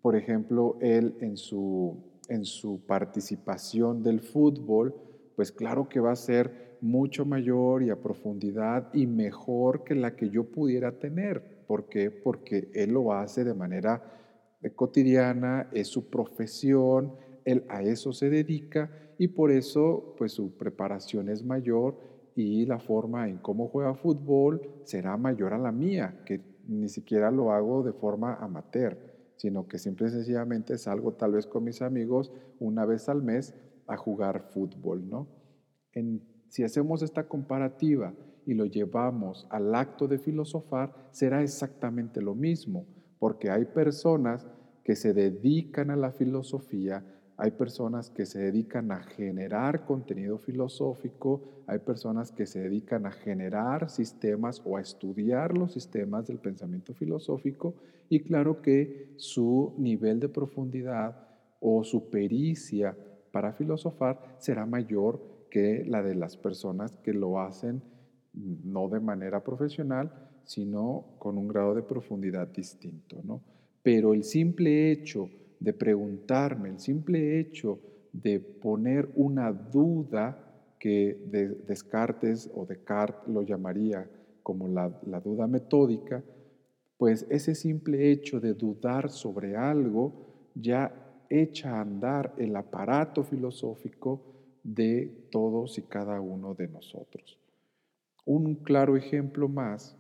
Por 0.02 0.16
ejemplo, 0.16 0.76
él 0.80 1.16
en 1.20 1.36
su, 1.36 2.20
en 2.28 2.44
su 2.44 2.84
participación 2.86 4.02
del 4.02 4.20
fútbol, 4.20 4.94
pues 5.36 5.52
claro 5.52 5.88
que 5.88 6.00
va 6.00 6.10
a 6.10 6.16
ser 6.16 6.76
mucho 6.80 7.25
mayor 7.25 7.84
y 7.84 7.90
a 7.90 8.02
profundidad 8.02 8.92
y 8.92 9.06
mejor 9.06 9.84
que 9.84 9.94
la 9.94 10.16
que 10.16 10.28
yo 10.28 10.50
pudiera 10.50 10.98
tener. 10.98 11.55
¿Por 11.66 11.88
qué? 11.88 12.11
Porque 12.11 12.70
él 12.75 12.92
lo 12.92 13.12
hace 13.12 13.44
de 13.44 13.54
manera 13.54 14.02
cotidiana, 14.75 15.68
es 15.73 15.88
su 15.88 16.08
profesión, 16.08 17.14
él 17.44 17.64
a 17.68 17.82
eso 17.82 18.12
se 18.12 18.30
dedica 18.30 18.90
y 19.18 19.28
por 19.28 19.50
eso 19.50 20.14
pues 20.18 20.32
su 20.32 20.56
preparación 20.56 21.28
es 21.28 21.44
mayor 21.44 21.99
y 22.35 22.66
la 22.66 22.78
forma 22.78 23.28
en 23.28 23.38
cómo 23.38 23.68
juega 23.68 23.94
fútbol 23.94 24.61
será 24.85 25.16
mayor 25.16 25.54
a 25.54 25.58
la 25.58 25.73
mía, 25.73 26.23
que 26.26 26.40
ni 26.66 26.88
siquiera 26.88 27.30
lo 27.30 27.52
hago 27.52 27.82
de 27.82 27.92
forma 27.92 28.35
amateur, 28.35 28.99
sino 29.37 29.68
que 29.68 29.78
simple 29.78 30.08
y 30.08 30.11
sencillamente 30.11 30.76
salgo 30.76 31.12
tal 31.12 31.32
vez 31.32 31.46
con 31.46 31.64
mis 31.64 31.80
amigos 31.80 32.32
una 32.58 32.85
vez 32.85 33.08
al 33.08 33.23
mes 33.23 33.54
a 33.87 33.96
jugar 33.96 34.50
fútbol, 34.50 35.08
¿no? 35.08 35.28
En, 35.92 36.23
si 36.49 36.64
hacemos 36.64 37.02
esta 37.02 37.28
comparativa 37.28 38.12
y 38.46 38.54
lo 38.54 38.64
llevamos 38.64 39.46
al 39.50 39.74
acto 39.74 40.08
de 40.08 40.18
filosofar, 40.18 40.94
será 41.10 41.42
exactamente 41.42 42.22
lo 42.22 42.34
mismo, 42.34 42.86
porque 43.18 43.50
hay 43.50 43.66
personas 43.66 44.46
que 44.84 44.94
se 44.94 45.12
dedican 45.12 45.90
a 45.90 45.96
la 45.96 46.12
filosofía, 46.12 47.04
hay 47.36 47.50
personas 47.50 48.08
que 48.08 48.24
se 48.24 48.38
dedican 48.38 48.92
a 48.92 49.02
generar 49.02 49.84
contenido 49.84 50.38
filosófico, 50.38 51.42
hay 51.66 51.80
personas 51.80 52.32
que 52.32 52.46
se 52.46 52.60
dedican 52.60 53.04
a 53.04 53.10
generar 53.10 53.90
sistemas 53.90 54.62
o 54.64 54.76
a 54.76 54.80
estudiar 54.80 55.58
los 55.58 55.72
sistemas 55.72 56.26
del 56.26 56.38
pensamiento 56.38 56.94
filosófico 56.94 57.74
y 58.08 58.20
claro 58.20 58.62
que 58.62 59.12
su 59.16 59.74
nivel 59.76 60.20
de 60.20 60.28
profundidad 60.28 61.26
o 61.60 61.82
su 61.84 62.08
pericia 62.08 62.96
para 63.32 63.52
filosofar 63.52 64.36
será 64.38 64.64
mayor 64.64 65.20
que 65.50 65.84
la 65.84 66.02
de 66.02 66.14
las 66.14 66.36
personas 66.36 66.96
que 66.96 67.12
lo 67.12 67.40
hacen 67.40 67.82
no 68.36 68.88
de 68.88 69.00
manera 69.00 69.42
profesional, 69.42 70.12
sino 70.44 71.16
con 71.18 71.38
un 71.38 71.48
grado 71.48 71.74
de 71.74 71.82
profundidad 71.82 72.48
distinto. 72.48 73.20
¿no? 73.24 73.42
Pero 73.82 74.14
el 74.14 74.24
simple 74.24 74.90
hecho 74.92 75.28
de 75.58 75.72
preguntarme, 75.72 76.68
el 76.68 76.78
simple 76.78 77.40
hecho 77.40 77.80
de 78.12 78.40
poner 78.40 79.08
una 79.16 79.52
duda 79.52 80.42
que 80.78 81.56
Descartes 81.66 82.50
o 82.54 82.66
Descartes 82.66 83.28
lo 83.28 83.42
llamaría 83.42 84.08
como 84.42 84.68
la, 84.68 85.00
la 85.06 85.20
duda 85.20 85.46
metódica, 85.46 86.22
pues 86.98 87.26
ese 87.30 87.54
simple 87.54 88.10
hecho 88.10 88.40
de 88.40 88.54
dudar 88.54 89.10
sobre 89.10 89.56
algo 89.56 90.12
ya 90.54 91.24
echa 91.28 91.76
a 91.76 91.80
andar 91.80 92.34
el 92.38 92.54
aparato 92.54 93.24
filosófico 93.24 94.22
de 94.62 95.28
todos 95.30 95.78
y 95.78 95.82
cada 95.82 96.20
uno 96.20 96.54
de 96.54 96.68
nosotros. 96.68 97.38
Un 98.26 98.56
claro 98.56 98.97
ejemplo 98.97 99.49
más 99.49 99.97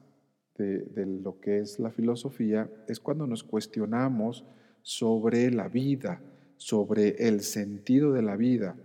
de, 0.58 1.06
lo 1.06 1.40
que 1.40 1.60
es 1.60 1.78
la 1.78 1.92
filosofía 1.92 2.68
es 2.88 2.98
cuando 2.98 3.24
nos 3.28 3.44
cuestionamos 3.44 4.44
sobre 4.82 5.52
la 5.52 5.68
vida, 5.68 6.20
sobre 6.56 7.28
el 7.28 7.42
sentido 7.42 8.12
de 8.12 8.22
la 8.22 8.36
vida, 8.36 8.76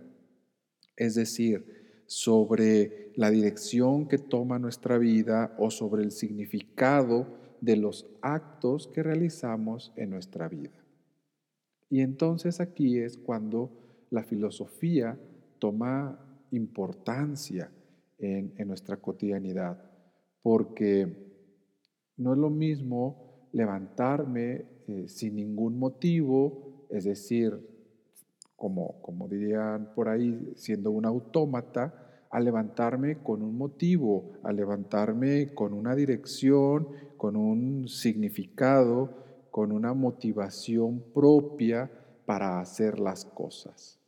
es 0.96 1.16
decir, 1.16 2.04
sobre 2.06 3.10
la 3.16 3.30
dirección 3.30 4.06
que 4.06 4.18
toma 4.18 4.60
nuestra 4.60 4.96
vida 4.96 5.56
o 5.58 5.72
sobre 5.72 6.04
el 6.04 6.12
significado 6.12 7.26
de 7.60 7.76
los 7.76 8.06
actos 8.20 8.86
que 8.86 9.02
realizamos 9.02 9.92
en 9.96 10.10
nuestra 10.10 10.48
vida. 10.48 10.84
Y 11.90 12.00
entonces 12.00 12.60
aquí 12.60 13.00
es 13.00 13.18
cuando 13.18 13.72
la 14.08 14.22
filosofía 14.22 15.18
toma 15.58 16.16
importancia 16.52 17.72
en, 18.22 18.54
nuestra 18.68 18.96
cotidianidad, 18.96 19.82
porque 20.42 21.30
no 22.16 22.32
es 22.32 22.38
lo 22.38 22.50
mismo 22.50 23.48
levantarme 23.52 24.64
eh, 24.86 25.08
sin 25.08 25.36
ningún 25.36 25.78
motivo, 25.78 26.86
es 26.90 27.04
decir, 27.04 27.68
como, 28.56 29.02
como 29.02 29.28
dirían 29.28 29.92
por 29.94 30.08
ahí, 30.08 30.52
siendo 30.54 30.90
un 30.92 31.04
autómata, 31.04 32.26
a 32.30 32.40
levantarme 32.40 33.18
con 33.18 33.42
un 33.42 33.58
motivo, 33.58 34.32
a 34.42 34.52
levantarme 34.52 35.52
con 35.52 35.74
una 35.74 35.94
dirección, 35.94 36.88
con 37.18 37.36
un 37.36 37.88
significado, 37.88 39.10
con 39.50 39.70
una 39.70 39.92
motivación 39.92 41.02
propia 41.12 41.90
para 42.24 42.60
hacer 42.60 42.98
las 42.98 43.24
cosas. 43.26 43.98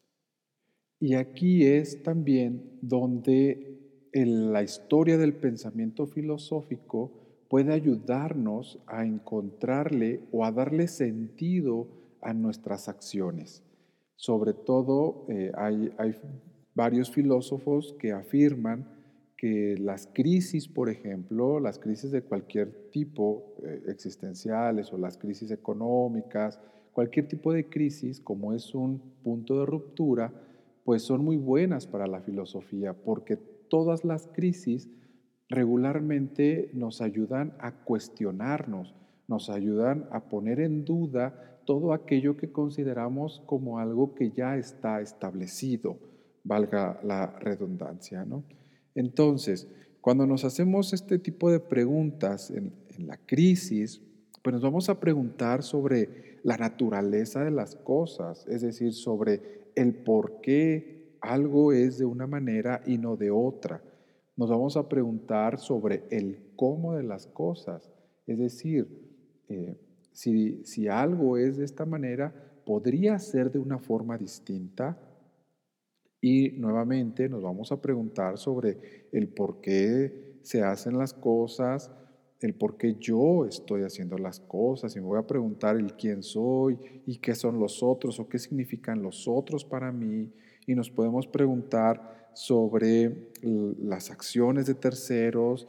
Y 0.99 1.15
aquí 1.15 1.67
es 1.67 2.03
también 2.03 2.79
donde 2.81 3.74
en 4.15 4.53
la 4.53 4.63
historia 4.63 5.19
del 5.19 5.35
pensamiento 5.35 6.07
filosófico 6.07 7.11
puede 7.49 7.73
ayudarnos 7.73 8.79
a 8.87 9.05
encontrarle 9.05 10.21
o 10.31 10.45
a 10.45 10.53
darle 10.53 10.87
sentido 10.87 11.89
a 12.23 12.33
nuestras 12.33 12.89
acciones. 12.89 13.65
Sobre 14.15 14.55
todo 14.55 15.27
eh, 15.29 15.51
hay, 15.57 15.91
varios 16.77 17.11
filósofos 17.11 17.97
que 17.99 18.13
afirman 18.13 18.89
que 19.37 19.77
las 19.79 20.07
crisis, 20.07 20.69
por 20.69 20.91
ejemplo, 20.91 21.59
las 21.59 21.81
crisis 21.81 22.13
de 22.13 22.23
cualquier 22.23 22.91
tipo, 22.93 23.57
eh, 23.65 23.83
existenciales 23.89 24.93
o 24.93 24.99
las 24.99 25.19
crisis 25.19 25.51
económicas, 25.51 26.61
cualquier 26.93 27.27
tipo 27.27 27.53
de 27.53 27.69
crisis, 27.69 28.21
como 28.21 28.53
es 28.53 28.77
un 28.77 29.01
punto 29.25 29.59
de 29.59 29.67
ruptura, 29.67 30.33
pues 30.85 31.03
son 31.03 31.25
muy 31.25 31.37
buenas 31.37 31.89
para 31.89 32.07
la 32.07 32.21
filosofía, 32.21 32.93
porque 32.93 33.39
todas 33.75 34.05
las 34.05 34.29
crisis 34.29 34.89
regularmente 35.49 36.71
nos 36.75 37.01
ayudan 37.01 37.57
a 37.59 37.83
cuestionarnos, 37.83 38.95
nos 39.27 39.51
ayudan 39.51 40.07
a 40.13 40.29
poner 40.29 40.61
en 40.61 40.85
duda 40.85 41.59
todo 41.67 41.93
aquello 41.93 42.37
que 42.37 42.53
consideramos 42.53 43.43
como 43.47 43.81
algo 43.81 44.15
que 44.15 44.31
ya 44.31 44.57
está 44.57 45.01
establecido, 45.01 45.99
valga 46.45 47.01
la 47.03 47.37
redundancia. 47.41 48.25
¿no? 48.25 48.45
Entonces, 48.95 49.67
cuando 50.01 50.25
nos 50.25 50.45
hacemos 50.45 50.93
este 50.93 51.19
tipo 51.19 51.51
de 51.51 51.59
preguntas 51.59 52.53
en, 52.53 52.73
la 53.05 53.17
crisis, 53.27 54.01
pues 54.41 54.55
nos 54.55 54.63
vamos 54.63 54.89
a 54.89 55.01
preguntar 55.01 55.65
sobre 55.65 56.39
la 56.45 56.57
naturaleza 56.57 57.43
de 57.43 57.51
las 57.51 57.75
cosas, 57.75 58.47
es 58.47 58.63
decir, 58.63 58.93
sobre 58.93 59.65
el 59.75 59.97
por 59.97 60.41
qué 60.43 60.94
algo 61.25 61.73
es 61.73 61.99
de 61.99 62.05
una 62.05 62.27
manera 62.27 62.83
y 62.87 62.99
no 62.99 63.17
de 63.17 63.31
otra 63.31 63.83
nos 64.37 64.51
vamos 64.51 64.77
a 64.77 64.89
preguntar 64.89 65.59
sobre 65.59 66.05
el 66.11 66.39
cómo 66.57 66.95
de 66.95 67.05
las 67.05 67.27
cosas. 67.27 67.91
Es 68.27 68.39
decir, 68.39 68.89
eh, 69.49 69.79
si, 70.13 70.65
si 70.65 70.89
algo 70.89 71.37
es 71.37 71.57
de 71.57 71.65
esta 71.65 71.87
manera, 71.87 72.35
podría 72.67 73.19
ser 73.19 73.53
de 73.53 73.59
una 73.59 73.79
forma 73.79 74.19
distinta. 74.19 74.99
Y 76.21 76.53
nuevamente 76.53 77.29
nos 77.29 77.43
vamos 77.43 77.71
a 77.71 77.81
preguntar 77.81 78.39
sobre 78.39 79.09
el 79.13 79.29
por 79.29 79.61
qué 79.61 80.39
se 80.43 80.63
hacen 80.63 80.99
las 80.99 81.13
cosas, 81.13 81.93
el 82.41 82.55
por 82.55 82.77
qué 82.77 82.97
yo 82.99 83.47
estoy 83.47 83.83
haciendo 83.83 84.19
las 84.19 84.41
cosas. 84.41 84.97
Y 84.97 85.01
me 85.01 85.07
voy 85.07 85.19
a 85.19 85.27
preguntar 85.27 85.77
el 85.77 85.95
quién 85.95 86.23
soy 86.23 86.79
y 87.07 87.19
qué 87.19 87.35
son 87.35 87.61
los 87.61 87.83
otros 87.83 88.19
o 88.19 88.29
qué 88.29 88.39
significan 88.39 89.03
los 89.03 89.29
otros 89.29 89.65
para 89.65 89.93
mí. 89.93 90.33
Y 90.67 90.75
nos 90.75 90.91
podemos 90.91 91.27
preguntar 91.27 92.31
sobre 92.35 93.31
las 93.43 94.11
acciones 94.11 94.67
de 94.67 94.75
terceros, 94.75 95.69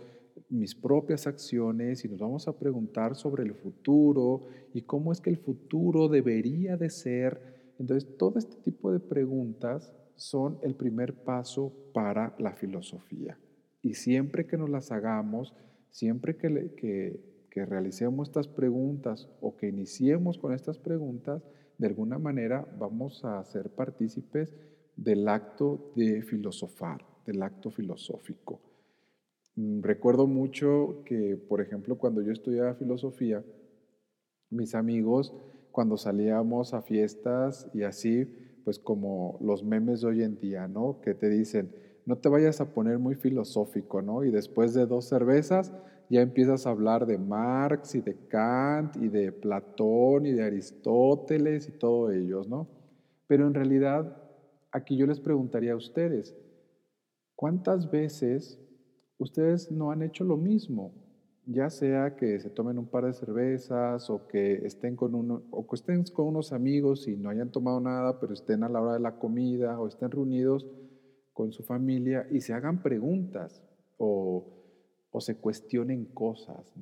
mis 0.49 0.75
propias 0.75 1.27
acciones 1.27 2.05
y 2.05 2.10
nos 2.10 2.19
vamos 2.19 2.47
a 2.47 2.58
preguntar 2.58 3.15
sobre 3.15 3.43
el 3.43 3.53
futuro 3.53 4.47
y 4.73 4.81
cómo 4.81 5.12
es 5.12 5.21
que 5.21 5.29
el 5.29 5.38
futuro 5.38 6.08
debería 6.08 6.77
de 6.77 6.89
ser. 6.89 7.41
Entonces, 7.79 8.17
todo 8.17 8.39
este 8.39 8.58
tipo 8.58 8.91
de 8.91 8.99
preguntas 8.99 9.93
son 10.15 10.60
el 10.62 10.75
primer 10.75 11.13
paso 11.13 11.73
para 11.93 12.36
la 12.39 12.53
filosofía. 12.53 13.38
Y 13.81 13.95
siempre 13.95 14.45
que 14.45 14.58
nos 14.58 14.69
las 14.69 14.91
hagamos, 14.91 15.53
siempre 15.89 16.38
que, 16.38 16.73
que, 16.75 17.45
que 17.49 17.65
realicemos 17.65 18.29
estas 18.29 18.47
preguntas 18.47 19.29
o 19.41 19.55
que 19.58 19.67
iniciemos 19.67 20.38
con 20.38 20.53
estas 20.53 20.79
preguntas, 20.79 21.43
de 21.77 21.88
alguna 21.88 22.17
manera 22.17 22.65
vamos 22.79 23.25
a 23.25 23.43
ser 23.43 23.69
partícipes 23.69 24.53
del 24.95 25.27
acto 25.27 25.91
de 25.95 26.21
filosofar, 26.21 27.05
del 27.25 27.41
acto 27.43 27.69
filosófico. 27.69 28.60
Mm, 29.55 29.81
recuerdo 29.81 30.27
mucho 30.27 31.03
que, 31.05 31.38
por 31.38 31.62
ejemplo, 31.62 31.97
cuando 31.97 32.21
yo 32.21 32.31
estudiaba 32.31 32.75
filosofía, 32.75 33.43
mis 34.49 34.75
amigos, 34.75 35.34
cuando 35.71 35.97
salíamos 35.97 36.73
a 36.73 36.81
fiestas 36.81 37.69
y 37.73 37.84
así, 37.84 38.25
pues 38.63 38.79
como 38.79 39.38
los 39.41 39.63
memes 39.63 40.01
de 40.01 40.08
hoy 40.08 40.23
en 40.23 40.39
día, 40.39 40.67
¿no? 40.67 41.01
Que 41.01 41.13
te 41.13 41.29
dicen, 41.29 41.71
no 42.05 42.17
te 42.17 42.29
vayas 42.29 42.62
a 42.62 42.73
poner 42.73 42.99
muy 42.99 43.15
filosófico, 43.15 44.01
¿no? 44.01 44.23
Y 44.23 44.31
después 44.31 44.73
de 44.73 44.86
dos 44.86 45.05
cervezas 45.05 45.73
ya 46.10 46.21
empiezas 46.21 46.65
a 46.65 46.69
hablar 46.69 47.05
de 47.05 47.17
Marx 47.17 47.95
y 47.95 48.01
de 48.01 48.15
Kant 48.27 48.95
y 48.97 49.10
de 49.10 49.31
Platón 49.31 50.25
y 50.25 50.34
de 50.34 50.43
Aristóteles 50.43 51.67
y 51.67 51.71
todos 51.71 52.13
ellos, 52.13 52.47
¿no? 52.47 52.67
Pero 53.27 53.47
en 53.47 53.53
realidad 53.53 54.24
aquí 54.75 54.97
yo 54.97 55.07
les 55.07 55.21
preguntaría 55.21 55.71
a 55.71 55.77
ustedes, 55.77 56.35
¿cuántas 57.35 57.89
veces 57.89 58.59
ustedes 59.17 59.71
no 59.71 59.91
han 59.91 60.01
hecho 60.01 60.25
lo 60.25 60.35
mismo? 60.35 60.93
Ya 61.45 61.69
sea 61.69 62.15
que 62.15 62.39
se 62.39 62.49
tomen 62.49 62.77
un 62.77 62.88
par 62.88 63.05
de 63.05 63.13
cervezas 63.13 64.09
o 64.09 64.27
que 64.27 64.65
estén 64.65 64.95
con, 64.95 65.15
unos 65.15 66.51
amigos 66.51 67.07
y 67.07 67.15
no 67.15 67.29
hayan 67.29 67.51
tomado 67.51 67.79
nada, 67.79 68.19
pero 68.19 68.33
estén 68.33 68.63
a 68.63 68.69
la 68.69 68.81
hora 68.81 68.93
de 68.93 68.99
la 68.99 69.17
comida 69.17 69.79
o 69.79 69.88
estén 69.88 70.11
reunidos 70.11 70.67
con 71.33 71.53
su 71.53 71.63
familia 71.63 72.27
y 72.31 72.41
se 72.41 72.53
hagan 72.53 72.81
preguntas 72.81 73.63
o, 73.97 74.51
se 75.19 75.38
cuestionen 75.38 76.05
cosas. 76.07 76.73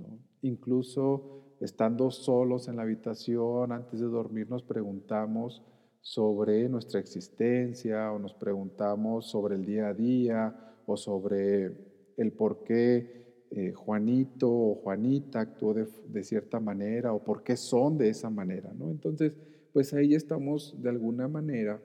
Incluso 0.42 1.56
estando 1.60 2.10
solos 2.10 2.68
en 2.68 2.78
la 2.78 2.82
habitación, 2.82 3.72
antes 3.72 4.00
de 4.00 4.08
dormir 4.08 4.50
nos 4.50 4.64
preguntamos, 4.64 5.62
sobre 6.04 6.68
nuestra 6.68 7.00
existencia 7.00 8.12
o 8.12 8.20
nos 8.20 8.34
preguntamos 8.34 9.30
sobre 9.30 9.56
el 9.56 9.66
día 9.66 9.88
a 9.88 9.94
día 9.94 10.76
o 10.86 10.98
sobre 10.98 11.72
el 12.18 12.34
por 12.34 12.66
qué 12.66 13.48
eh, 13.52 13.72
Juanito 13.72 14.52
o 14.52 14.76
Juanita 14.76 15.40
actuó 15.40 15.74
de, 15.74 16.24
cierta 16.24 16.60
manera 16.60 17.14
o 17.14 17.24
por 17.24 17.42
qué 17.42 17.56
son 17.56 17.98
de 17.98 18.10
esa 18.10 18.30
manera, 18.30 18.74
¿no? 18.74 18.92
Entonces, 18.92 19.38
pues 19.72 19.94
ahí 19.94 20.14
estamos 20.14 20.76
de 20.82 20.90
alguna 20.90 21.30
manera, 21.30 21.82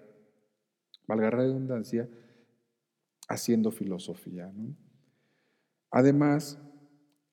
valga 1.07 1.31
la 1.31 1.37
redundancia, 1.37 2.09
haciendo 3.29 3.71
filosofía, 3.71 4.51
¿no? 4.53 4.75
Además, 5.93 6.61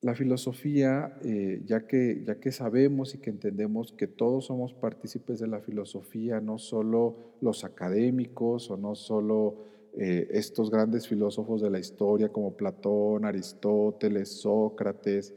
la 0.06 0.14
filosofía, 0.14 1.18
eh, 1.24 1.62
ya, 1.66 1.88
que, 1.88 2.22
ya 2.24 2.36
que 2.36 2.52
sabemos 2.52 3.16
y 3.16 3.18
que 3.18 3.30
entendemos 3.30 3.90
que 3.90 4.06
todos 4.06 4.46
somos 4.46 4.72
partícipes 4.72 5.40
de 5.40 5.48
la 5.48 5.58
filosofía, 5.58 6.40
no 6.40 6.58
solo 6.58 7.16
los 7.40 7.64
académicos 7.64 8.70
o 8.70 8.76
no 8.76 8.94
solo 8.94 9.56
eh, 9.96 10.28
estos 10.30 10.70
grandes 10.70 11.08
filósofos 11.08 11.60
de 11.60 11.70
la 11.70 11.80
historia 11.80 12.28
como 12.28 12.56
Platón, 12.56 13.24
Aristóteles, 13.24 14.28
Sócrates, 14.28 15.34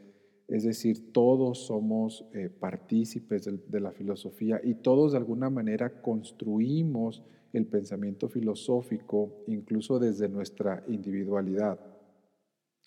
es 0.47 0.63
decir, 0.63 1.11
todos 1.13 1.65
somos 1.65 2.27
eh, 2.35 2.51
partícipes 2.51 3.49
de 3.67 3.79
la 3.79 3.91
filosofía 3.91 4.61
y 4.63 4.75
todos 4.75 5.13
de 5.13 5.17
alguna 5.17 5.49
manera 5.49 5.99
construimos 6.03 7.23
el 7.53 7.65
pensamiento 7.65 8.29
filosófico 8.29 9.31
incluso 9.47 9.97
desde 9.97 10.29
nuestra 10.29 10.83
individualidad 10.87 11.79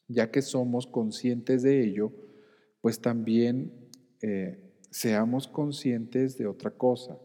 ya 0.09 0.31
que 0.31 0.43
somos 0.43 0.87
conscientes 0.87 1.63
de 1.63 1.85
ello, 1.85 2.13
pues 2.81 3.01
también 3.01 3.73
eh, 4.21 4.59
seamos 4.91 5.49
conscientes 5.49 6.37
de 6.37 6.47
otra 6.47 6.73
cosa, 6.73 7.19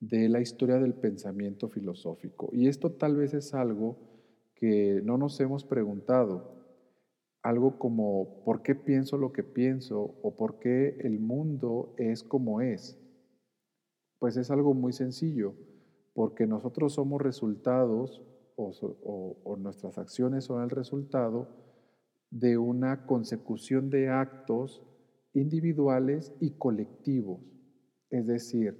de 0.00 0.28
la 0.28 0.40
historia 0.40 0.78
del 0.78 0.94
pensamiento 0.94 1.68
filosófico. 1.68 2.50
Y 2.52 2.68
esto 2.68 2.92
tal 2.92 3.16
vez 3.16 3.34
es 3.34 3.54
algo 3.54 3.96
que 4.54 5.00
no 5.04 5.16
nos 5.18 5.38
hemos 5.40 5.64
preguntado, 5.64 6.52
algo 7.42 7.78
como 7.78 8.42
¿por 8.44 8.62
qué 8.62 8.74
pienso 8.74 9.18
lo 9.18 9.32
que 9.32 9.42
pienso? 9.42 10.18
o 10.22 10.34
¿por 10.36 10.58
qué 10.58 10.96
el 11.00 11.20
mundo 11.20 11.94
es 11.98 12.22
como 12.22 12.60
es? 12.60 12.98
Pues 14.18 14.36
es 14.36 14.50
algo 14.50 14.74
muy 14.74 14.92
sencillo, 14.92 15.54
porque 16.14 16.46
nosotros 16.46 16.94
somos 16.94 17.20
resultados 17.20 18.22
o 18.56 19.56
nuestras 19.58 19.98
acciones 19.98 20.44
son 20.44 20.62
el 20.62 20.70
resultado 20.70 21.63
de 22.34 22.58
una 22.58 23.06
consecución 23.06 23.90
de 23.90 24.08
actos 24.08 24.82
individuales 25.34 26.34
y 26.40 26.50
colectivos. 26.50 27.40
Es 28.10 28.26
decir, 28.26 28.76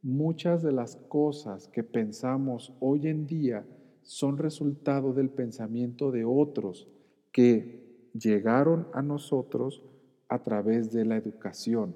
muchas 0.00 0.62
de 0.62 0.72
las 0.72 0.96
cosas 0.96 1.68
que 1.68 1.84
pensamos 1.84 2.74
hoy 2.80 3.08
en 3.08 3.26
día 3.26 3.66
son 4.00 4.38
resultado 4.38 5.12
del 5.12 5.28
pensamiento 5.28 6.10
de 6.10 6.24
otros 6.24 6.88
que 7.30 8.10
llegaron 8.14 8.88
a 8.94 9.02
nosotros 9.02 9.82
a 10.28 10.42
través 10.42 10.90
de 10.90 11.04
la 11.04 11.18
educación 11.18 11.94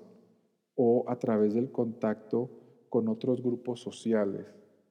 o 0.74 1.06
a 1.08 1.18
través 1.18 1.54
del 1.54 1.70
contacto 1.70 2.50
con 2.90 3.08
otros 3.08 3.42
grupos 3.42 3.80
sociales. 3.80 4.46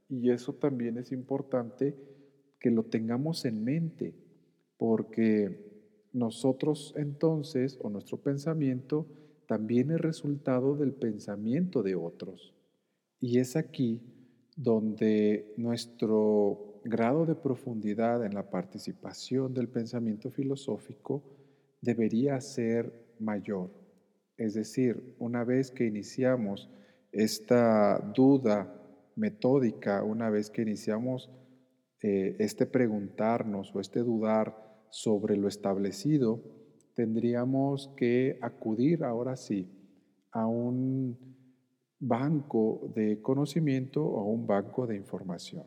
Y 0.10 0.32
eso 0.32 0.54
también 0.54 0.98
es 0.98 1.12
importante 1.12 1.96
que 2.60 2.72
lo 2.72 2.86
tengamos 2.86 3.46
en 3.46 3.64
mente, 3.64 4.16
porque 4.78 5.67
nosotros 6.14 6.94
entonces, 6.98 7.78
o 7.82 7.90
nuestro 7.90 8.18
pensamiento, 8.18 9.08
también 9.48 9.92
es 9.92 10.02
resultado 10.02 10.76
del 10.76 10.94
pensamiento 10.94 11.84
de 11.84 11.96
otros. 11.96 12.54
Y 13.20 13.40
es 13.40 13.56
aquí 13.56 14.02
donde 14.56 15.54
nuestro 15.58 16.82
grado 16.84 17.26
de 17.26 17.36
profundidad 17.36 18.26
en 18.26 18.34
la 18.34 18.50
participación 18.50 19.54
del 19.54 19.68
pensamiento 19.68 20.30
filosófico 20.30 21.24
debería 21.82 22.40
ser 22.42 22.92
mayor. 23.20 23.70
Es 24.38 24.54
decir, 24.54 25.16
una 25.20 25.44
vez 25.44 25.72
que 25.72 25.86
iniciamos 25.86 26.70
esta 27.12 28.00
duda 28.16 28.74
metódica, 29.16 30.04
una 30.04 30.30
vez 30.30 30.50
que 30.50 30.62
iniciamos 30.62 31.30
eh, 32.02 32.36
este 32.40 32.66
preguntarnos 32.66 33.74
o 33.74 33.80
este 33.80 34.02
dudar 34.02 34.67
sobre 34.90 35.38
lo 35.38 35.48
establecido, 35.48 36.42
tendríamos 36.94 37.94
que 37.96 38.40
acudir 38.42 39.04
ahora 39.04 39.36
sí 39.36 39.70
a 40.32 40.48
un 40.48 41.18
banco 42.00 42.92
de 42.96 43.22
conocimiento 43.22 44.06
o 44.06 44.20
a 44.20 44.24
un 44.24 44.46
banco 44.46 44.88
de 44.88 44.96
información. 44.96 45.66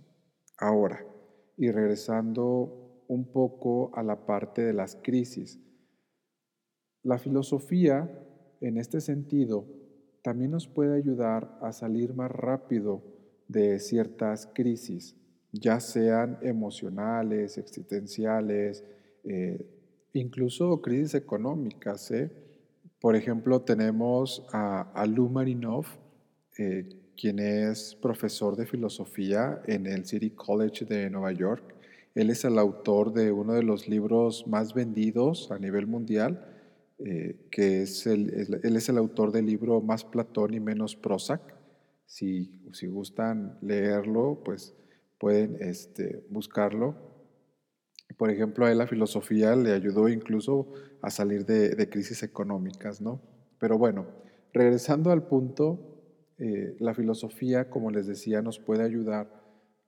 Ahora, 0.59 1.05
y 1.57 1.71
regresando 1.71 3.05
un 3.09 3.25
poco 3.33 3.91
a 3.95 4.03
la 4.03 4.27
parte 4.27 4.63
de 4.63 4.73
las 4.73 4.97
crisis, 4.97 5.61
la 7.03 7.19
filosofía 7.19 8.11
en 8.61 8.77
este 8.77 9.01
sentido 9.01 9.65
también 10.23 10.51
nos 10.51 10.69
puede 10.69 10.97
ayudar 10.97 11.59
a 11.63 11.73
salir 11.73 12.15
más 12.15 12.31
rápido 12.31 13.03
de 13.49 13.79
ciertas 13.81 14.47
crisis, 14.55 15.17
ya 15.53 15.81
sean 15.81 16.39
emocionales, 16.43 17.59
existenciales, 17.59 18.85
eh, 19.25 19.67
incluso 20.13 20.81
crisis 20.81 21.15
económicas. 21.15 22.11
¿eh? 22.11 22.31
Por 23.01 23.17
ejemplo, 23.17 23.63
tenemos 23.63 24.47
a, 24.53 24.83
a 24.93 25.07
Lou 25.07 25.29
Marinov, 25.29 25.87
eh, 26.59 26.89
quien 27.17 27.39
es 27.39 27.95
profesor 28.01 28.57
de 28.57 28.67
filosofía 28.67 29.63
en 29.67 29.87
el 29.87 30.07
City 30.07 30.31
College 30.31 30.85
de 30.85 31.11
Nueva 31.11 31.33
York. 31.33 31.75
Él 32.15 32.31
es 32.31 32.45
el 32.45 32.59
autor 32.59 33.13
de 33.13 33.31
uno 33.31 33.53
de 33.55 33.63
los 33.63 33.89
libros 33.89 34.47
más 34.47 34.75
vendidos 34.75 35.51
a 35.51 35.59
nivel 35.59 35.87
mundial, 35.87 36.47
que 36.99 37.83
es 37.83 38.07
el, 38.07 38.61
él 38.63 38.77
es 38.77 38.89
el 38.91 38.99
autor 38.99 39.33
del 39.33 39.47
libro 39.47 39.81
Más 39.81 40.05
Platón 40.05 40.53
y 40.53 40.61
menos 40.61 40.97
Prozac. 40.97 41.41
Si, 42.05 42.61
si 42.73 42.89
gustan 42.89 43.57
leerlo, 43.63 44.43
pues 44.45 44.75
pueden 45.19 45.57
este, 45.61 46.25
buscarlo 46.29 47.10
por 48.21 48.31
ejemplo, 48.31 48.67
a 48.67 48.71
él 48.71 48.77
la 48.77 48.87
filosofía 48.87 49.57
le 49.57 49.73
ayudó 49.73 50.07
incluso 50.07 50.71
a 51.01 51.09
salir 51.09 51.47
de, 51.47 51.89
crisis 51.89 52.23
económicas, 52.23 53.01
¿no? 53.01 53.23
Pero 53.59 53.79
bueno, 53.79 54.09
regresando 54.53 55.11
al 55.11 55.27
punto, 55.27 56.35
eh, 56.37 56.77
la 56.81 56.93
filosofía, 56.93 57.71
como 57.71 57.91
les 57.91 58.07
decía, 58.07 58.43
nos 58.43 58.59
puede 58.59 58.83
ayudar 58.83 59.43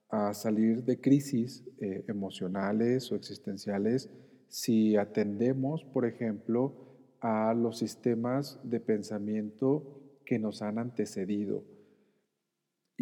a 0.09 0.33
salir 0.33 0.83
de 0.83 0.99
crisis 0.99 1.63
eh, 1.79 2.05
emocionales 2.07 3.11
o 3.11 3.15
existenciales 3.15 4.09
si 4.47 4.95
atendemos, 4.95 5.85
por 5.93 6.07
ejemplo, 6.07 6.73
a 7.21 7.53
los 7.53 7.77
sistemas 7.77 8.59
de 8.63 8.79
pensamiento 8.79 10.21
que 10.25 10.39
nos 10.39 10.63
han 10.63 10.79
antecedido 10.79 11.65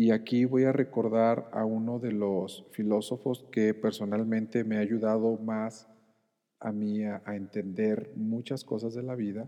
y 0.02 0.10
aquí 0.10 0.46
voy 0.46 0.64
a 0.64 0.72
recordar 0.72 1.48
a 1.52 1.64
uno 1.64 2.00
de 2.00 2.12
los 2.12 2.66
filósofos 2.72 3.46
que 3.52 3.76
personalmente 3.76 4.64
me 4.64 4.78
ha 4.78 4.80
ayudado 4.80 5.38
más 5.38 5.88
a 6.60 6.72
mí 6.72 7.04
a, 7.04 7.22
entender 7.28 8.12
muchas 8.16 8.64
cosas 8.64 8.96
de 8.96 9.04
la 9.04 9.14
vida 9.14 9.48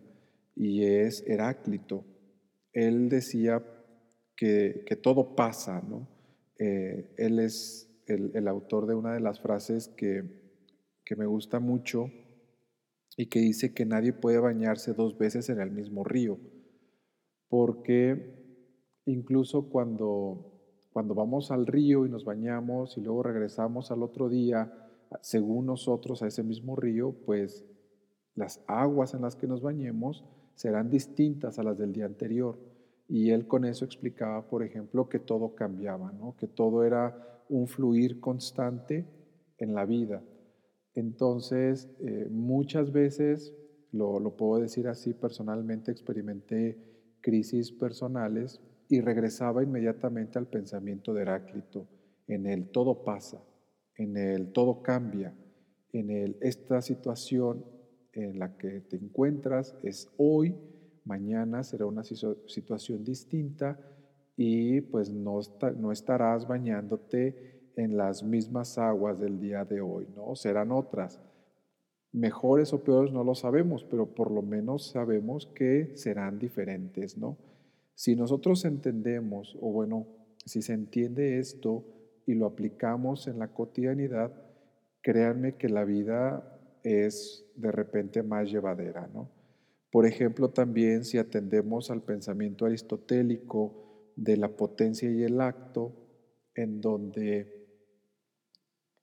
y 0.56 0.84
es 0.84 1.24
Heráclito. 1.26 2.06
Él 2.72 3.10
decía 3.10 3.64
que, 4.36 4.86
todo 5.02 5.36
pasa, 5.36 5.82
¿no? 5.82 6.08
Eh, 6.60 7.16
él 7.18 7.40
es 7.40 7.90
el, 8.06 8.48
autor 8.48 8.86
de 8.86 8.94
una 8.94 9.16
de 9.16 9.22
las 9.22 9.40
frases 9.40 9.88
que, 9.88 10.22
que 11.04 11.16
me 11.16 11.26
gusta 11.26 11.60
mucho 11.60 12.12
y 13.18 13.26
que 13.26 13.40
dice 13.40 13.74
que 13.74 13.88
nadie 13.88 14.14
puede 14.14 14.38
bañarse 14.38 14.94
dos 14.94 15.18
veces 15.18 15.50
en 15.50 15.60
el 15.60 15.72
mismo 15.72 16.04
río, 16.04 16.38
porque 17.50 18.43
Incluso 19.06 19.70
cuando, 19.70 20.54
cuando 20.92 21.14
vamos 21.14 21.52
al 21.52 21.68
río 21.68 22.06
y 22.06 22.10
nos 22.10 22.24
bañamos 22.24 22.98
y 22.98 23.02
luego 23.02 23.24
regresamos 23.24 23.92
al 23.92 24.04
otro 24.04 24.30
día, 24.30 24.72
según 25.22 25.66
nosotros, 25.66 26.24
a 26.24 26.28
ese 26.28 26.44
mismo 26.44 26.76
río, 26.76 27.14
pues 27.26 27.66
las 28.36 28.64
aguas 28.68 29.14
en 29.14 29.22
las 29.22 29.36
que 29.36 29.48
nos 29.48 29.62
bañemos 29.62 30.24
serán 30.56 30.90
distintas 30.90 31.60
a 31.60 31.64
las 31.64 31.78
del 31.78 31.94
día 31.94 32.06
anterior. 32.06 32.58
Y 33.08 33.32
él 33.32 33.48
con 33.48 33.66
eso 33.66 33.86
explicaba, 33.86 34.48
por 34.48 34.64
ejemplo, 34.64 35.10
que 35.10 35.20
todo 35.20 35.56
cambiaba, 35.56 36.12
¿no? 36.14 36.36
que 36.38 36.48
todo 36.48 36.84
era 36.84 37.44
un 37.50 37.68
fluir 37.68 38.20
constante 38.20 39.06
en 39.58 39.76
la 39.76 39.86
vida. 39.86 40.24
Entonces, 40.96 41.90
eh, 42.00 42.28
muchas 42.32 42.92
veces, 42.92 43.54
lo, 43.92 44.20
lo 44.20 44.36
puedo 44.36 44.62
decir 44.62 44.88
así, 44.88 45.14
personalmente 45.14 45.92
experimenté 45.92 47.18
crisis 47.22 47.72
personales 47.72 48.62
y 48.94 49.02
regresaba 49.02 49.64
inmediatamente 49.64 50.38
al 50.38 50.46
pensamiento 50.46 51.16
de 51.16 51.24
Heráclito, 51.24 51.88
en 52.28 52.46
el 52.46 52.70
todo 52.70 53.04
pasa, 53.04 53.44
en 53.96 54.18
el 54.18 54.52
todo 54.52 54.84
cambia, 54.84 55.34
en 55.92 56.12
el 56.12 56.38
esta 56.42 56.80
situación 56.80 57.66
en 58.12 58.38
la 58.38 58.56
que 58.56 58.82
te 58.82 58.98
encuentras 58.98 59.76
es 59.82 60.14
hoy, 60.18 60.56
mañana 61.06 61.64
será 61.64 61.88
una 61.88 62.04
situación 62.04 63.04
distinta 63.04 63.80
y 64.38 64.82
pues 64.82 65.10
no, 65.10 65.40
no 65.80 65.92
estarás 65.92 66.48
bañándote 66.48 67.72
en 67.76 67.98
las 67.98 68.22
mismas 68.22 68.78
aguas 68.78 69.20
del 69.20 69.40
día 69.40 69.66
de 69.66 69.82
hoy, 69.82 70.08
¿no? 70.16 70.36
Serán 70.36 70.72
otras. 70.72 71.20
Mejores 72.12 72.74
o 72.74 72.84
peores 72.84 73.12
no 73.12 73.24
lo 73.24 73.34
sabemos, 73.34 73.84
pero 73.84 74.14
por 74.14 74.30
lo 74.30 74.44
menos 74.44 74.92
sabemos 74.92 75.48
que 75.48 75.98
serán 75.98 76.38
diferentes, 76.38 77.18
¿no? 77.18 77.53
Si 77.96 78.16
nosotros 78.16 78.66
entendemos, 78.66 79.58
o 79.62 79.72
bueno, 79.72 80.08
si 80.46 80.62
se 80.62 80.74
entiende 80.74 81.40
esto 81.40 81.86
y 82.26 82.34
lo 82.34 82.46
aplicamos 82.46 83.28
en 83.28 83.40
la 83.40 83.50
cotidianidad, 83.50 84.34
créanme 85.02 85.56
que 85.56 85.70
la 85.70 85.84
vida 85.84 86.60
es 86.84 87.46
de 87.56 87.72
repente 87.72 88.24
más 88.24 88.52
llevadera, 88.52 89.10
¿no? 89.14 89.30
Por 89.92 90.08
ejemplo, 90.08 90.50
también 90.50 91.06
si 91.06 91.20
atendemos 91.20 91.92
al 91.92 92.02
pensamiento 92.02 92.66
aristotélico 92.66 94.12
de 94.16 94.38
la 94.38 94.50
potencia 94.50 95.10
y 95.10 95.22
el 95.22 95.40
acto, 95.40 95.94
en 96.56 96.82
donde, 96.82 97.68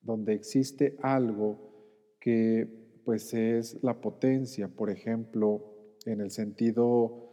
donde 0.01 0.35
existe 0.35 0.97
algo 1.01 2.17
que 2.21 3.01
pues 3.05 3.33
es 3.35 3.83
la 3.83 4.01
potencia, 4.01 4.69
por 4.69 4.91
ejemplo, 4.91 5.97
en 6.07 6.21
el 6.21 6.31
sentido 6.31 7.30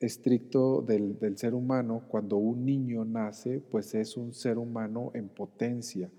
estricto 0.00 0.82
del, 0.82 1.18
del, 1.18 1.36
ser 1.36 1.54
humano, 1.54 2.04
cuando 2.08 2.38
un 2.38 2.64
niño 2.64 3.04
nace, 3.04 3.60
pues 3.60 3.94
es 3.94 4.16
un 4.16 4.32
ser 4.32 4.58
humano 4.58 5.12
en 5.14 5.28
potencia. 5.28 6.10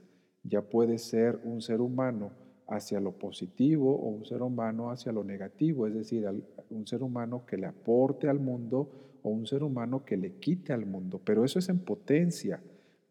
Ya 0.44 0.62
puede 0.62 0.98
ser 1.00 1.39
un 1.44 1.62
ser 1.62 1.82
humano 1.82 2.32
hacia 2.72 3.02
lo 3.02 3.12
positivo 3.12 3.94
o 3.94 4.08
un 4.08 4.26
ser 4.26 4.41
humano 4.41 4.91
hacia 4.91 5.12
lo 5.12 5.24
negativo, 5.24 5.88
es 5.88 5.94
decir, 5.94 6.26
un 6.70 6.88
ser 6.88 7.04
humano 7.04 7.46
que 7.46 7.58
le 7.58 7.67
aporte 7.67 8.30
al 8.30 8.39
mundo 8.39 9.20
o 9.24 9.30
un 9.30 9.46
ser 9.46 9.62
humano 9.62 10.06
que 10.06 10.15
le 10.15 10.36
quite 10.36 10.72
al 10.72 10.86
mundo, 10.86 11.20
pero 11.24 11.44
eso 11.44 11.60
es 11.60 11.67
en 11.67 11.80
potencia. 11.80 12.62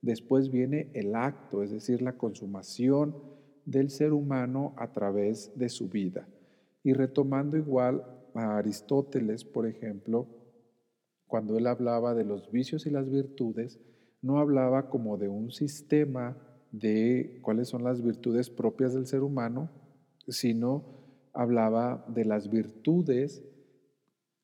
Después 0.01 0.51
viene 0.51 0.91
el 0.95 1.15
acto, 1.15 1.63
es 1.63 1.71
decir, 1.71 2.01
la 2.01 2.15
consumación 2.15 3.15
del 3.67 3.91
ser 3.91 4.15
humano 4.15 4.73
a 4.77 4.93
través 4.93 5.53
de 5.57 5.69
su 5.69 5.89
vida. 5.89 6.27
Y 6.83 6.95
retomando 6.95 7.59
igual 7.59 8.03
a 8.35 8.57
Aristóteles, 8.57 9.45
por 9.45 9.67
ejemplo, 9.67 10.27
cuando 11.31 11.57
él 11.57 11.69
hablaba 11.69 12.13
de 12.13 12.25
los 12.25 12.51
vicios 12.51 12.87
y 12.87 12.91
las 12.91 13.09
virtudes, 13.09 13.81
no 14.21 14.39
hablaba 14.39 14.91
como 14.91 15.17
de 15.17 15.29
un 15.29 15.53
sistema 15.53 16.37
de 16.73 17.39
cuáles 17.41 17.69
son 17.69 17.85
las 17.85 18.03
virtudes 18.03 18.51
propias 18.51 18.95
del 18.95 19.07
ser 19.07 19.23
humano, 19.23 19.71
sino 20.27 20.85
hablaba 21.33 22.05
de 22.09 22.25
las 22.25 22.51
virtudes 22.51 23.45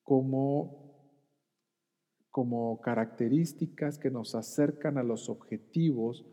como, 0.04 1.10
como 2.30 2.80
características 2.80 3.98
que 3.98 4.10
nos 4.10 4.36
acercan 4.36 4.96
a 4.96 5.02
los 5.02 5.28
objetivos 5.28 6.24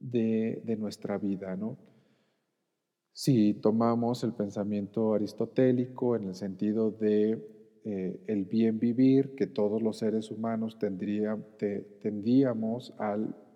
de, 0.00 0.62
de 0.64 0.76
nuestra 0.76 1.18
vida, 1.18 1.56
¿no? 1.56 1.78
Si 3.12 3.54
tomamos 3.54 4.24
el 4.24 4.32
pensamiento 4.32 5.14
aristotélico 5.14 6.16
en 6.16 6.24
el 6.24 6.34
sentido 6.34 6.90
de 6.90 7.53
eh, 7.84 8.24
el 8.26 8.46
bien 8.46 8.78
vivir, 8.78 9.34
que 9.34 9.46
todos 9.46 9.82
los 9.82 9.98
seres 9.98 10.30
humanos 10.30 10.78
tendría, 10.78 11.36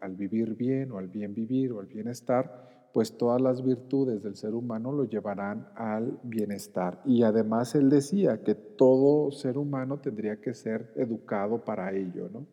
al 0.00 0.16
vivir 0.16 0.54
bien 0.54 0.92
o 0.92 0.98
al 0.98 1.08
bien 1.08 1.34
vivir 1.34 1.72
o 1.72 1.80
al 1.80 1.86
bienestar, 1.86 2.90
pues 2.92 3.16
todas 3.16 3.40
las 3.40 3.64
virtudes 3.64 4.22
del 4.22 4.36
ser 4.36 4.54
humano 4.54 4.92
lo 4.92 5.04
llevarán 5.04 5.68
al 5.76 6.18
bienestar. 6.24 7.00
Y 7.04 7.22
además 7.22 7.74
él 7.74 7.90
decía 7.90 8.42
que 8.42 8.54
todo 8.54 9.30
ser 9.30 9.56
humano 9.56 10.00
tendría 10.00 10.40
que 10.40 10.54
ser 10.54 10.92
educado 10.96 11.64
para 11.64 11.94
ello. 11.96 12.28
¿no? 12.28 12.46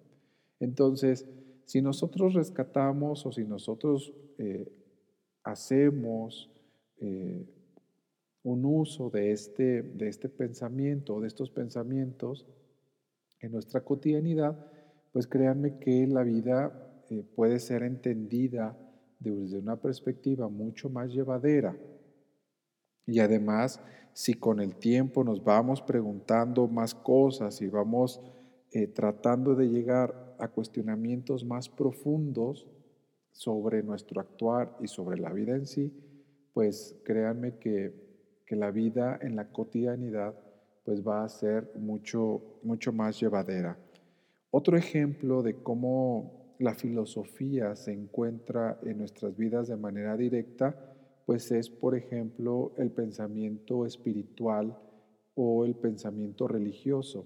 Entonces, 0.59 1.27
si 1.65 1.81
nosotros 1.81 2.33
rescatamos 2.33 3.25
o 3.25 3.31
si 3.31 3.43
nosotros 3.43 4.13
eh, 4.38 4.71
hacemos 5.43 6.51
eh, 7.01 7.54
un 8.45 8.63
uso 8.63 9.10
de 9.10 9.31
este, 9.31 9.81
de 9.81 10.08
este 10.08 10.29
pensamiento, 10.29 11.19
de 11.19 11.27
estos 11.27 11.49
pensamientos 11.49 12.45
en 13.39 13.51
nuestra 13.51 13.81
cotidianidad, 13.81 14.55
pues 15.12 15.25
créanme 15.25 15.79
que 15.79 16.05
la 16.05 16.21
vida 16.21 17.03
eh, 17.10 17.23
puede 17.36 17.60
ser 17.60 17.81
entendida 17.81 18.77
desde 19.19 19.58
una 19.58 19.81
perspectiva 19.81 20.47
mucho 20.47 20.89
más 20.89 21.12
llevadera. 21.12 21.75
Y 23.08 23.19
además, 23.19 23.81
si 24.13 24.36
con 24.36 24.60
el 24.60 24.75
tiempo 24.75 25.23
nos 25.23 25.43
vamos 25.43 25.81
preguntando 25.81 26.67
más 26.67 26.93
cosas 26.93 27.60
y 27.62 27.67
vamos 27.67 28.21
eh, 28.71 28.86
tratando 28.86 29.55
de 29.55 29.69
llegar 29.69 30.36
a 30.38 30.49
cuestionamientos 30.49 31.43
más 31.43 31.67
profundos 31.67 32.67
sobre 33.31 33.81
nuestro 33.81 34.21
actuar 34.21 34.77
y 34.79 34.88
sobre 34.88 35.19
la 35.19 35.34
vida 35.34 35.55
en 35.55 35.65
sí, 35.65 35.91
pues 36.53 36.95
créanme 37.03 37.58
que, 37.58 38.04
la 38.49 38.69
vida 38.71 39.17
en 39.21 39.36
la 39.36 39.47
cotidianidad 39.47 40.36
pues 40.84 41.05
va 41.05 41.23
a 41.23 41.29
ser 41.29 41.71
mucho, 41.75 42.60
mucho 42.62 42.93
más 42.93 43.19
llevadera. 43.19 43.77
Otro 44.51 44.77
ejemplo 44.77 45.41
de 45.41 45.55
cómo 45.55 46.53
la 46.60 46.75
filosofía 46.75 47.75
se 47.75 47.91
encuentra 47.91 48.79
en 48.84 48.99
nuestras 48.99 49.36
vidas 49.36 49.67
de 49.67 49.75
manera 49.75 50.15
directa, 50.15 50.75
pues 51.25 51.51
es, 51.51 51.69
por 51.69 51.95
ejemplo, 51.95 52.71
el 52.77 52.91
pensamiento 52.91 53.86
espiritual 53.86 54.77
o 55.34 55.65
el 55.65 55.75
pensamiento 55.75 56.47
religioso. 56.47 57.25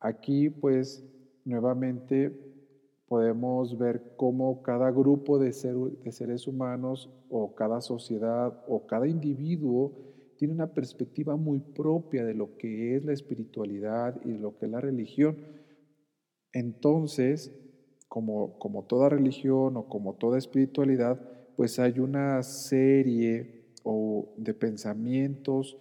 Aquí, 0.00 0.48
pues, 0.48 1.04
nuevamente 1.44 2.32
podemos 3.06 3.76
ver 3.78 4.14
cómo 4.16 4.62
cada 4.62 4.90
grupo 4.90 5.38
de, 5.38 5.52
de 6.02 6.12
seres 6.12 6.48
humanos 6.48 7.10
o 7.28 7.54
cada 7.54 7.80
sociedad 7.82 8.64
o 8.66 8.86
cada 8.86 9.06
individuo 9.06 9.92
tiene 10.36 10.54
una 10.54 10.72
perspectiva 10.72 11.36
muy 11.36 11.60
propia 11.60 12.24
de 12.24 12.34
lo 12.34 12.56
que 12.56 12.96
es 12.96 13.04
la 13.04 13.12
espiritualidad 13.12 14.20
y 14.24 14.32
de 14.32 14.38
lo 14.38 14.56
que 14.56 14.66
es 14.66 14.72
la 14.72 14.80
religión. 14.80 15.36
Entonces, 16.52 17.52
como, 18.08 18.58
como 18.58 18.84
toda 18.84 19.08
religión 19.08 19.76
o 19.76 19.88
como 19.88 20.14
toda 20.14 20.38
espiritualidad, 20.38 21.20
pues 21.56 21.78
hay 21.78 21.98
una 21.98 22.42
serie 22.42 23.64
o 23.82 24.34
de 24.36 24.54
pensamientos 24.54 25.76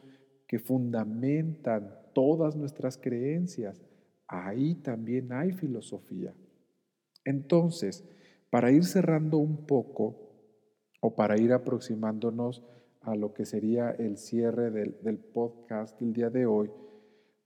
que 0.48 0.60
fundamentan 0.60 1.96
todas 2.14 2.56
nuestras 2.56 2.98
creencias. 2.98 3.82
Ahí 4.28 4.76
también 4.76 5.32
hay 5.32 5.52
filosofía. 5.52 6.34
Entonces, 7.26 8.04
para 8.50 8.72
ir 8.72 8.84
cerrando 8.84 9.38
un 9.38 9.66
poco 9.66 10.16
o 11.02 11.16
para 11.16 11.40
ir 11.40 11.54
aproximándonos 11.54 12.64
a 13.04 13.16
lo 13.16 13.34
que 13.34 13.46
sería 13.46 13.92
el 13.92 14.18
cierre 14.18 14.72
del, 14.72 15.18
podcast 15.18 16.00
del 16.00 16.14
día 16.14 16.30
de 16.30 16.46
hoy, 16.46 16.72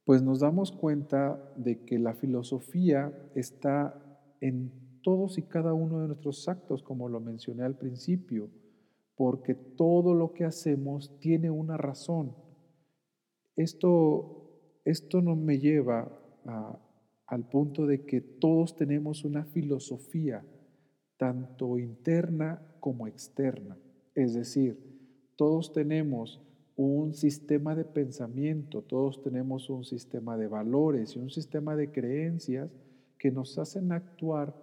pues 0.05 0.21
nos 0.21 0.39
damos 0.39 0.71
cuenta 0.71 1.53
de 1.57 1.83
que 1.83 1.99
la 1.99 2.13
filosofía 2.13 3.11
está 3.35 4.21
en 4.39 4.71
todos 5.01 5.37
y 5.37 5.43
cada 5.43 5.73
uno 5.73 6.01
de 6.01 6.07
nuestros 6.07 6.47
actos, 6.47 6.83
como 6.83 7.09
lo 7.09 7.19
mencioné 7.19 7.63
al 7.63 7.75
principio, 7.75 8.49
porque 9.15 9.55
todo 9.55 10.13
lo 10.13 10.31
que 10.31 10.45
hacemos 10.45 11.19
tiene 11.19 11.49
una 11.49 11.75
razón. 11.75 12.35
Esto, 13.55 14.79
esto 14.85 15.21
nos 15.21 15.37
me 15.37 15.57
lleva 15.57 16.11
al 17.25 17.49
punto 17.49 17.87
de 17.87 18.05
que 18.05 18.21
todos 18.21 18.75
tenemos 18.75 19.25
una 19.25 19.43
filosofía, 19.43 20.45
tanto 21.17 21.79
interna 21.79 22.61
como 22.79 23.07
externa. 23.07 23.77
Es 24.13 24.35
decir, 24.35 24.86
todos 25.37 25.71
tenemos 25.71 26.41
un 26.75 27.13
sistema 27.13 27.75
de 27.75 27.85
pensamiento, 27.85 28.81
todos 28.81 29.21
tenemos 29.23 29.69
un 29.69 29.85
sistema 29.85 30.37
de 30.37 30.47
valores 30.47 31.15
y 31.15 31.19
un 31.19 31.29
sistema 31.29 31.75
de 31.75 31.91
creencias 31.91 32.69
que 33.17 33.31
nos 33.31 33.57
hacen 33.57 33.91
actuar 33.91 34.55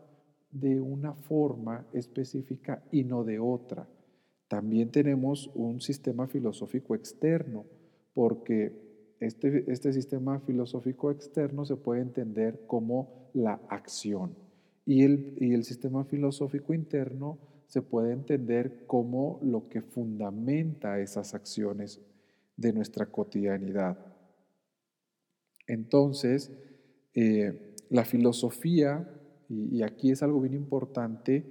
de 0.50 0.80
una 0.80 1.14
forma 1.14 1.86
específica 1.92 2.84
y 2.92 3.04
no 3.04 3.24
de 3.24 3.38
otra. 3.38 3.88
También 4.48 4.90
tenemos 4.90 5.50
un 5.54 5.80
sistema 5.80 6.28
filosófico 6.28 6.94
externo, 6.94 7.64
porque 8.12 9.16
este, 9.20 9.70
este, 9.72 9.92
sistema 9.92 10.38
filosófico 10.40 11.10
externo 11.10 11.64
se 11.64 11.76
puede 11.76 12.02
entender 12.02 12.64
como 12.66 13.30
la 13.32 13.60
acción 13.68 14.36
y 14.86 15.02
el, 15.02 15.36
y 15.40 15.54
el 15.54 15.64
sistema 15.64 16.04
filosófico 16.04 16.74
interno 16.74 17.38
se 17.66 17.82
puede 17.82 18.12
entender 18.12 18.86
como 18.86 19.40
lo 19.42 19.68
que 19.68 19.82
fundamenta 19.82 21.00
esas 21.00 21.34
acciones 21.34 22.00
de 22.56 22.72
nuestra 22.72 23.06
cotidianidad. 23.06 23.98
Entonces, 25.66 26.52
eh, 27.14 27.74
la 27.90 28.04
filosofía, 28.04 29.08
y, 29.48 29.78
y 29.78 29.82
aquí 29.82 30.10
es 30.10 30.22
algo 30.22 30.40
bien 30.40 30.54
importante, 30.54 31.44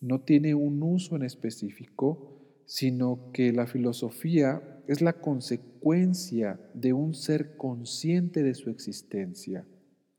no 0.00 0.20
tiene 0.22 0.54
un 0.54 0.82
uso 0.82 1.16
en 1.16 1.22
específico, 1.22 2.30
sino 2.64 3.30
que 3.32 3.52
la 3.52 3.66
filosofía 3.66 4.62
es 4.86 5.00
la 5.00 5.14
consecuencia 5.14 6.60
de 6.74 6.92
un 6.92 7.14
ser 7.14 7.56
consciente 7.56 8.42
de 8.42 8.54
su 8.54 8.70
existencia. 8.70 9.66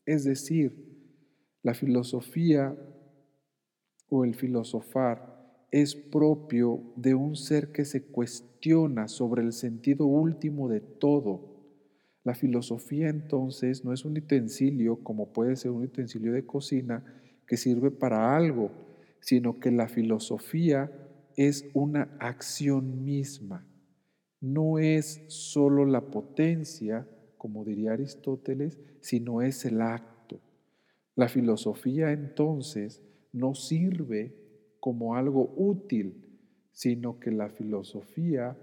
Es 0.05 0.23
decir, 0.23 0.91
la 1.63 1.73
filosofía 1.73 2.75
o 4.09 4.25
el 4.25 4.35
filosofar 4.35 5.30
es 5.71 5.95
propio 5.95 6.83
de 6.97 7.15
un 7.15 7.35
ser 7.35 7.71
que 7.71 7.85
se 7.85 8.03
cuestiona 8.03 9.07
sobre 9.07 9.41
el 9.41 9.53
sentido 9.53 10.05
último 10.05 10.67
de 10.67 10.81
todo. 10.81 11.49
La 12.23 12.35
filosofía 12.35 13.09
entonces 13.09 13.83
no 13.85 13.93
es 13.93 14.03
un 14.03 14.17
utensilio 14.17 15.01
como 15.03 15.31
puede 15.31 15.55
ser 15.55 15.71
un 15.71 15.83
utensilio 15.83 16.33
de 16.33 16.45
cocina 16.45 17.03
que 17.47 17.57
sirve 17.57 17.89
para 17.89 18.35
algo, 18.35 18.71
sino 19.21 19.59
que 19.59 19.71
la 19.71 19.87
filosofía 19.87 20.91
es 21.37 21.65
una 21.73 22.15
acción 22.19 23.03
misma. 23.03 23.65
No 24.41 24.77
es 24.77 25.21
solo 25.27 25.85
la 25.85 26.01
potencia, 26.01 27.07
como 27.37 27.63
diría 27.63 27.93
Aristóteles, 27.93 28.77
sino 28.99 29.41
es 29.41 29.65
el 29.65 29.81
acto. 29.81 30.41
La 31.15 31.29
filosofía 31.29 32.11
entonces 32.11 33.01
no 33.31 33.55
sirve 33.55 34.40
como 34.81 35.15
algo 35.15 35.53
útil, 35.55 36.39
sino 36.73 37.19
que 37.19 37.31
la 37.31 37.49
filosofía 37.49 38.57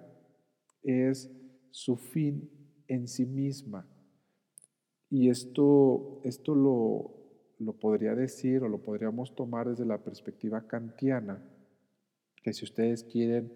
es 0.83 1.31
su 1.71 1.97
fin 1.97 2.51
en 2.89 3.09
sí 3.09 3.25
misma. 3.25 3.87
Y 5.09 5.31
esto, 5.31 6.21
esto 6.25 6.55
lo, 6.55 7.15
lo 7.59 7.73
podría 7.75 8.15
decir 8.15 8.63
o 8.63 8.69
lo 8.69 8.83
podríamos 8.83 9.35
tomar 9.35 9.69
desde 9.69 9.87
la 9.87 10.03
perspectiva 10.03 10.67
kantiana, 10.67 11.43
que 12.43 12.53
si 12.53 12.65
ustedes 12.65 13.05
quieren 13.05 13.53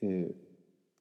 eh, 0.00 0.34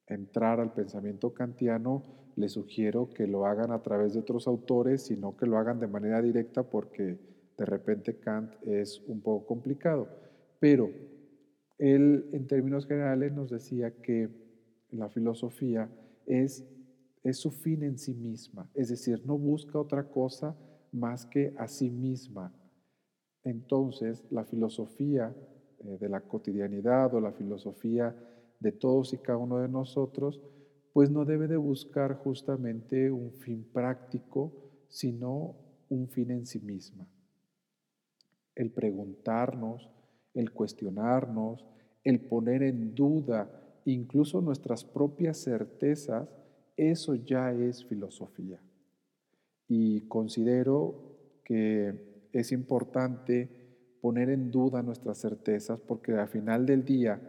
entrar 0.07 0.59
al 0.59 0.73
pensamiento 0.73 1.33
kantiano, 1.33 2.03
les 2.35 2.51
sugiero 2.51 3.09
que 3.09 3.27
lo 3.27 3.45
hagan 3.45 3.71
a 3.71 3.81
través 3.81 4.13
de 4.13 4.19
otros 4.19 4.47
autores, 4.47 5.03
sino 5.03 5.35
que 5.35 5.47
lo 5.47 5.57
hagan 5.57 5.79
de 5.79 5.87
manera 5.87 6.21
directa 6.21 6.63
porque 6.63 7.17
de 7.57 7.65
repente 7.65 8.19
Kant 8.19 8.53
es 8.67 9.01
un 9.07 9.21
poco 9.21 9.47
complicado. 9.47 10.26
Pero 10.59 10.89
él 11.77 12.29
en 12.33 12.47
términos 12.47 12.87
generales 12.87 13.31
nos 13.33 13.49
decía 13.49 13.91
que 14.01 14.29
la 14.91 15.09
filosofía 15.09 15.89
es, 16.25 16.65
es 17.23 17.37
su 17.37 17.51
fin 17.51 17.83
en 17.83 17.97
sí 17.97 18.13
misma, 18.13 18.69
es 18.73 18.89
decir, 18.89 19.25
no 19.25 19.37
busca 19.37 19.79
otra 19.79 20.09
cosa 20.09 20.55
más 20.91 21.25
que 21.25 21.53
a 21.57 21.67
sí 21.67 21.89
misma. 21.89 22.53
Entonces, 23.43 24.25
la 24.31 24.45
filosofía 24.45 25.35
eh, 25.79 25.97
de 25.99 26.09
la 26.09 26.21
cotidianidad 26.21 27.13
o 27.13 27.21
la 27.21 27.31
filosofía 27.31 28.15
de 28.59 28.71
todos 28.71 29.13
y 29.13 29.17
cada 29.19 29.37
uno 29.37 29.59
de 29.59 29.67
nosotros, 29.67 30.41
pues 30.93 31.11
no 31.11 31.25
debe 31.25 31.47
de 31.47 31.57
buscar 31.57 32.15
justamente 32.15 33.11
un 33.11 33.31
fin 33.31 33.63
práctico, 33.71 34.51
sino 34.89 35.55
un 35.89 36.07
fin 36.09 36.31
en 36.31 36.45
sí 36.45 36.59
misma. 36.59 37.07
El 38.55 38.71
preguntarnos, 38.71 39.89
el 40.37 40.51
cuestionarnos, 40.51 41.65
el 42.03 42.19
poner 42.19 42.63
en 42.63 42.93
duda 42.93 43.49
incluso 43.85 44.41
nuestras 44.41 44.83
propias 44.83 45.37
certezas, 45.37 46.27
eso 46.75 47.15
ya 47.15 47.51
es 47.51 47.85
filosofía. 47.85 48.61
Y 49.67 50.01
considero 50.01 50.93
que 51.43 52.27
es 52.33 52.51
importante 52.51 53.49
poner 54.01 54.29
en 54.29 54.51
duda 54.51 54.83
nuestras 54.83 55.17
certezas 55.17 55.81
porque 55.81 56.13
al 56.13 56.27
final 56.27 56.65
del 56.65 56.85
día 56.85 57.19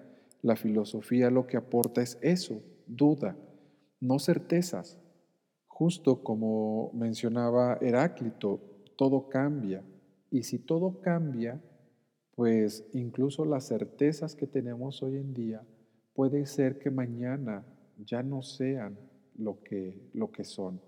la 0.42 0.56
filosofía 0.56 1.30
lo 1.30 1.46
que 1.46 1.56
aporta 1.56 2.02
es 2.02 2.18
eso, 2.20 2.60
duda, 2.86 3.36
no 4.00 4.18
certezas. 4.18 4.98
Justo 5.66 6.22
como 6.22 6.90
mencionaba 6.92 7.78
Heráclito, 7.80 8.60
todo 8.96 9.28
cambia. 9.28 9.82
Y 10.30 10.42
si 10.42 10.58
todo 10.58 11.00
cambia, 11.00 11.60
pues 12.38 12.86
incluso 12.92 13.44
las 13.44 13.66
certezas 13.66 14.36
que 14.36 14.46
tenemos 14.46 15.02
hoy 15.02 15.16
en 15.16 15.34
día 15.34 15.66
puede 16.14 16.46
ser 16.46 16.78
que 16.78 16.88
mañana 16.88 17.66
ya 17.96 18.22
no 18.22 18.42
sean 18.42 18.96
lo 19.34 19.60
que, 19.64 20.08
lo 20.14 20.30
que 20.30 20.44
son. 20.44 20.80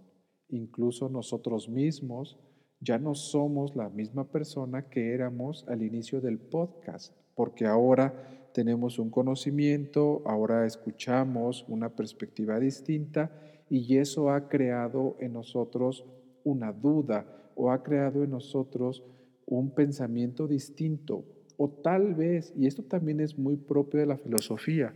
Incluso 0.51 1.09
nosotros 1.09 1.69
mismos 1.69 2.39
ya 2.79 3.01
no 3.01 3.17
somos 3.17 3.75
la 3.75 3.89
misma 3.89 4.31
persona 4.31 4.89
que 4.89 5.13
éramos 5.13 5.67
al 5.67 5.83
inicio 5.83 6.21
del 6.21 6.39
podcast, 6.39 7.17
porque 7.35 7.67
ahora 7.67 8.49
tenemos 8.55 9.01
un 9.01 9.11
conocimiento, 9.11 10.23
ahora 10.27 10.67
escuchamos 10.67 11.65
una 11.67 11.97
perspectiva 11.97 12.61
distinta 12.61 13.33
y 13.69 13.97
eso 13.97 14.31
ha 14.31 14.49
creado 14.49 15.17
en 15.19 15.33
nosotros 15.33 16.05
una 16.45 16.73
duda 16.73 17.27
o 17.57 17.73
ha 17.73 17.83
creado 17.83 18.23
en 18.23 18.31
nosotros 18.31 19.03
un 19.47 19.75
pensamiento 19.75 20.47
distinto. 20.47 21.25
O 21.63 21.69
tal 21.69 22.15
vez, 22.15 22.55
y 22.57 22.67
esto 22.67 22.83
también 22.85 23.21
es 23.21 23.39
muy 23.39 23.55
propio 23.55 24.01
de 24.01 24.07
la 24.07 24.17
filosofía, 24.17 24.95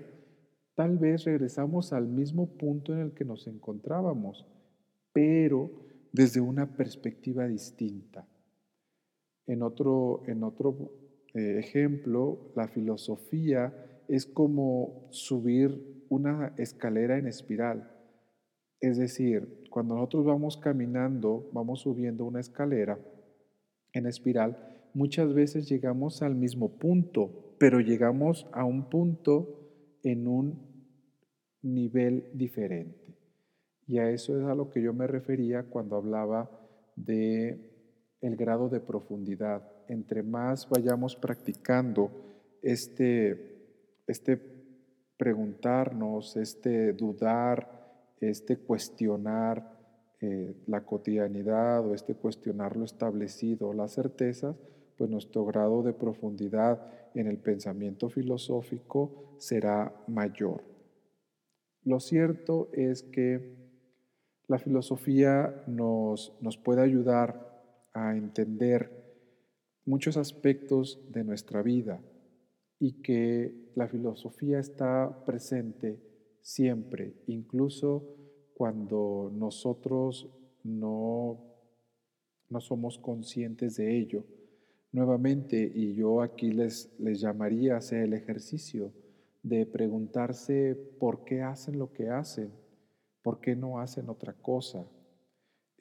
tal 0.75 0.97
vez 0.97 1.25
regresamos 1.25 1.93
al 1.93 2.09
mismo 2.09 2.57
punto 2.57 2.95
en 2.95 3.01
el 3.01 3.13
que 3.13 3.27
nos 3.27 3.47
encontrábamos, 3.47 4.47
pero 5.13 5.71
desde 6.11 6.41
una 6.41 6.75
perspectiva 6.75 7.47
distinta. 7.47 8.27
En 9.47 9.63
otro, 9.63 10.23
en 10.27 10.43
otro 10.43 10.91
eh, 11.35 11.59
ejemplo, 11.59 12.51
la 12.57 12.67
filosofía 12.67 14.01
es 14.09 14.25
como 14.25 15.09
subir 15.11 16.07
una 16.09 16.55
escalera 16.57 17.19
en 17.19 17.27
espiral. 17.27 17.93
Es 18.81 18.97
decir, 18.97 19.67
cuando 19.69 19.97
nosotros 19.97 20.25
vamos 20.25 20.57
caminando, 20.57 21.47
vamos 21.53 21.81
subiendo 21.81 22.25
una 22.25 22.41
escalera 22.41 22.99
en 23.93 24.07
espiral, 24.07 24.71
muchas 24.95 25.35
veces 25.35 25.69
llegamos 25.69 26.23
al 26.23 26.35
mismo 26.35 26.79
punto, 26.79 27.57
pero 27.59 27.81
llegamos 27.81 28.47
a 28.53 28.65
un 28.65 28.89
punto 28.89 29.61
en 30.03 30.27
un 30.27 30.75
nivel 31.63 32.31
diferente. 32.33 33.17
Y 33.87 33.99
a 33.99 34.11
eso 34.11 34.39
es 34.39 34.47
a 34.47 34.55
lo 34.55 34.71
que 34.71 34.83
yo 34.83 34.95
me 34.95 35.07
refería 35.07 35.65
cuando 35.65 35.97
hablaba 35.97 36.51
de 36.97 37.73
el 38.21 38.37
grado 38.37 38.69
de 38.69 38.81
profundidad. 38.81 39.63
Entre 39.89 40.23
más 40.23 40.69
vayamos 40.71 41.17
practicando 41.17 42.11
este, 42.63 44.01
este 44.07 44.41
preguntarnos, 45.19 46.37
este 46.37 46.93
dudar, 46.95 47.75
este 48.21 48.57
cuestionar 48.57 49.75
eh, 50.21 50.55
la 50.67 50.85
cotidianidad 50.85 51.87
o 51.87 51.95
este 51.95 52.15
cuestionar 52.15 52.77
lo 52.77 52.85
establecido, 52.85 53.75
las 53.75 53.95
certezas, 53.95 54.57
pues 54.97 55.11
nuestro 55.11 55.45
grado 55.45 55.83
de 55.83 55.93
profundidad 55.93 56.81
en 57.15 57.27
el 57.27 57.39
pensamiento 57.39 58.09
filosófico 58.09 59.35
será 59.39 59.95
mayor. 60.07 60.63
Lo 61.85 62.01
cierto 62.01 62.69
es 62.73 63.03
que 63.03 63.57
la 64.47 64.59
filosofía 64.59 65.65
nos, 65.67 66.37
nos 66.41 66.57
puede 66.57 66.83
ayudar 66.83 67.63
a 67.93 68.17
entender 68.17 68.91
muchos 69.85 70.17
aspectos 70.17 71.01
de 71.11 71.25
nuestra 71.25 71.63
vida 71.63 72.01
y 72.79 73.03
que 73.03 73.71
la 73.75 73.89
filosofía 73.89 74.59
está 74.59 75.25
presente 75.25 75.99
siempre, 76.41 77.15
incluso 77.27 78.17
cuando 78.55 79.31
nosotros 79.35 80.29
no, 80.63 81.39
no 82.49 82.61
somos 82.61 82.99
conscientes 82.99 83.77
de 83.77 83.99
ello. 83.99 84.25
Nuevamente, 84.95 85.71
y 85.75 85.95
yo 85.95 86.23
aquí 86.23 86.53
les, 86.53 86.91
les 86.99 87.21
llamaría 87.21 87.75
a 87.75 87.79
hacer 87.79 88.05
el 88.05 88.15
ejercicio 88.15 88.93
de 89.43 89.67
preguntarse 89.67 90.75
por 90.99 91.25
qué 91.25 91.43
hacen 91.43 91.79
lo 91.79 91.93
que 91.93 92.09
hacen 92.09 92.51
¿Por 93.25 93.41
qué 93.41 93.57
no 93.57 93.81
hacen 93.81 94.11
otra 94.11 94.35
cosa? 94.35 94.87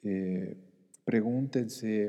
Eh, 0.02 0.56
pregúntense 1.04 2.06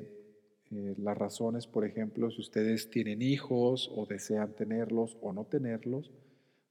eh, 0.71 0.95
las 0.97 1.17
razones, 1.17 1.67
por 1.67 1.83
ejemplo, 1.85 2.31
si 2.31 2.39
ustedes 2.39 2.89
tienen 2.89 3.21
hijos 3.21 3.91
o 3.93 4.05
desean 4.05 4.55
tenerlos 4.55 5.17
o 5.21 5.33
no 5.33 5.43
tenerlos, 5.43 6.13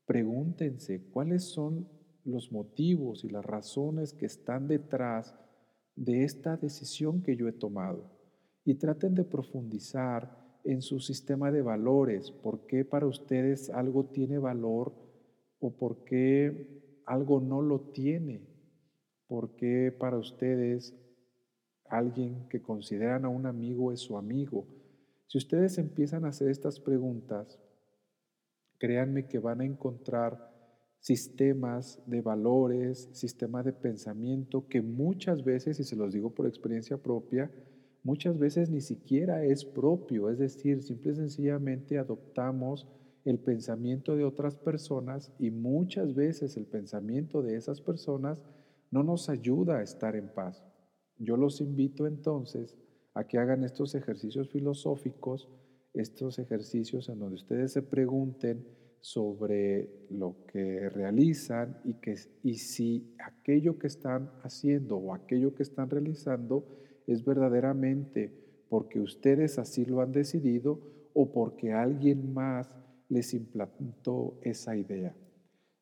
pregúntense 0.06 1.02
cuáles 1.12 1.44
son 1.44 1.86
los 2.24 2.52
motivos 2.52 3.22
y 3.22 3.28
las 3.28 3.44
razones 3.44 4.14
que 4.14 4.24
están 4.24 4.66
detrás 4.66 5.34
de 5.94 6.24
esta 6.24 6.56
decisión 6.56 7.22
que 7.22 7.36
yo 7.36 7.46
he 7.48 7.52
tomado 7.52 8.10
y 8.64 8.74
traten 8.74 9.14
de 9.14 9.24
profundizar 9.24 10.44
en 10.64 10.80
su 10.80 10.98
sistema 11.00 11.52
de 11.52 11.62
valores, 11.62 12.30
por 12.30 12.66
qué 12.66 12.84
para 12.84 13.06
ustedes 13.06 13.68
algo 13.70 14.06
tiene 14.06 14.38
valor 14.38 14.94
o 15.60 15.76
por 15.76 16.04
qué 16.04 16.82
algo 17.06 17.40
no 17.40 17.62
lo 17.62 17.80
tiene. 17.80 18.54
¿Por 19.26 19.56
qué 19.56 19.94
para 19.96 20.18
ustedes 20.18 20.94
alguien 21.86 22.46
que 22.48 22.62
consideran 22.62 23.24
a 23.24 23.28
un 23.28 23.46
amigo 23.46 23.92
es 23.92 24.00
su 24.00 24.16
amigo? 24.16 24.66
Si 25.26 25.38
ustedes 25.38 25.78
empiezan 25.78 26.24
a 26.24 26.28
hacer 26.28 26.48
estas 26.48 26.78
preguntas, 26.78 27.58
créanme 28.78 29.26
que 29.26 29.38
van 29.38 29.60
a 29.60 29.64
encontrar 29.64 30.52
sistemas 31.00 32.02
de 32.06 32.20
valores, 32.20 33.08
sistemas 33.12 33.64
de 33.64 33.72
pensamiento 33.72 34.68
que 34.68 34.80
muchas 34.80 35.44
veces, 35.44 35.80
y 35.80 35.84
se 35.84 35.96
los 35.96 36.12
digo 36.12 36.30
por 36.30 36.46
experiencia 36.46 36.96
propia, 36.96 37.50
muchas 38.04 38.38
veces 38.38 38.70
ni 38.70 38.80
siquiera 38.80 39.44
es 39.44 39.64
propio, 39.64 40.30
es 40.30 40.38
decir, 40.38 40.82
simple 40.82 41.12
y 41.12 41.16
sencillamente 41.16 41.98
adoptamos 41.98 42.86
el 43.24 43.38
pensamiento 43.38 44.14
de 44.14 44.24
otras 44.24 44.54
personas 44.54 45.32
y 45.38 45.50
muchas 45.50 46.14
veces 46.14 46.56
el 46.56 46.66
pensamiento 46.66 47.42
de 47.42 47.56
esas 47.56 47.80
personas 47.80 48.38
no 48.90 49.02
nos 49.02 49.28
ayuda 49.30 49.78
a 49.78 49.82
estar 49.82 50.14
en 50.14 50.28
paz. 50.28 50.62
Yo 51.18 51.36
los 51.36 51.60
invito 51.60 52.06
entonces 52.06 52.76
a 53.14 53.26
que 53.26 53.38
hagan 53.38 53.64
estos 53.64 53.94
ejercicios 53.94 54.50
filosóficos, 54.50 55.48
estos 55.94 56.38
ejercicios 56.38 57.08
en 57.08 57.20
donde 57.20 57.36
ustedes 57.36 57.72
se 57.72 57.82
pregunten 57.82 58.66
sobre 59.00 60.06
lo 60.10 60.44
que 60.46 60.88
realizan 60.90 61.78
y, 61.84 61.94
que, 61.94 62.16
y 62.42 62.54
si 62.54 63.14
aquello 63.18 63.78
que 63.78 63.86
están 63.86 64.30
haciendo 64.42 64.96
o 64.96 65.14
aquello 65.14 65.54
que 65.54 65.62
están 65.62 65.88
realizando 65.88 66.66
es 67.06 67.24
verdaderamente 67.24 68.32
porque 68.68 69.00
ustedes 69.00 69.58
así 69.58 69.84
lo 69.84 70.00
han 70.00 70.12
decidido 70.12 70.80
o 71.12 71.30
porque 71.32 71.72
alguien 71.72 72.32
más 72.34 72.68
les 73.08 73.34
implantó 73.34 74.38
esa 74.42 74.76
idea. 74.76 75.14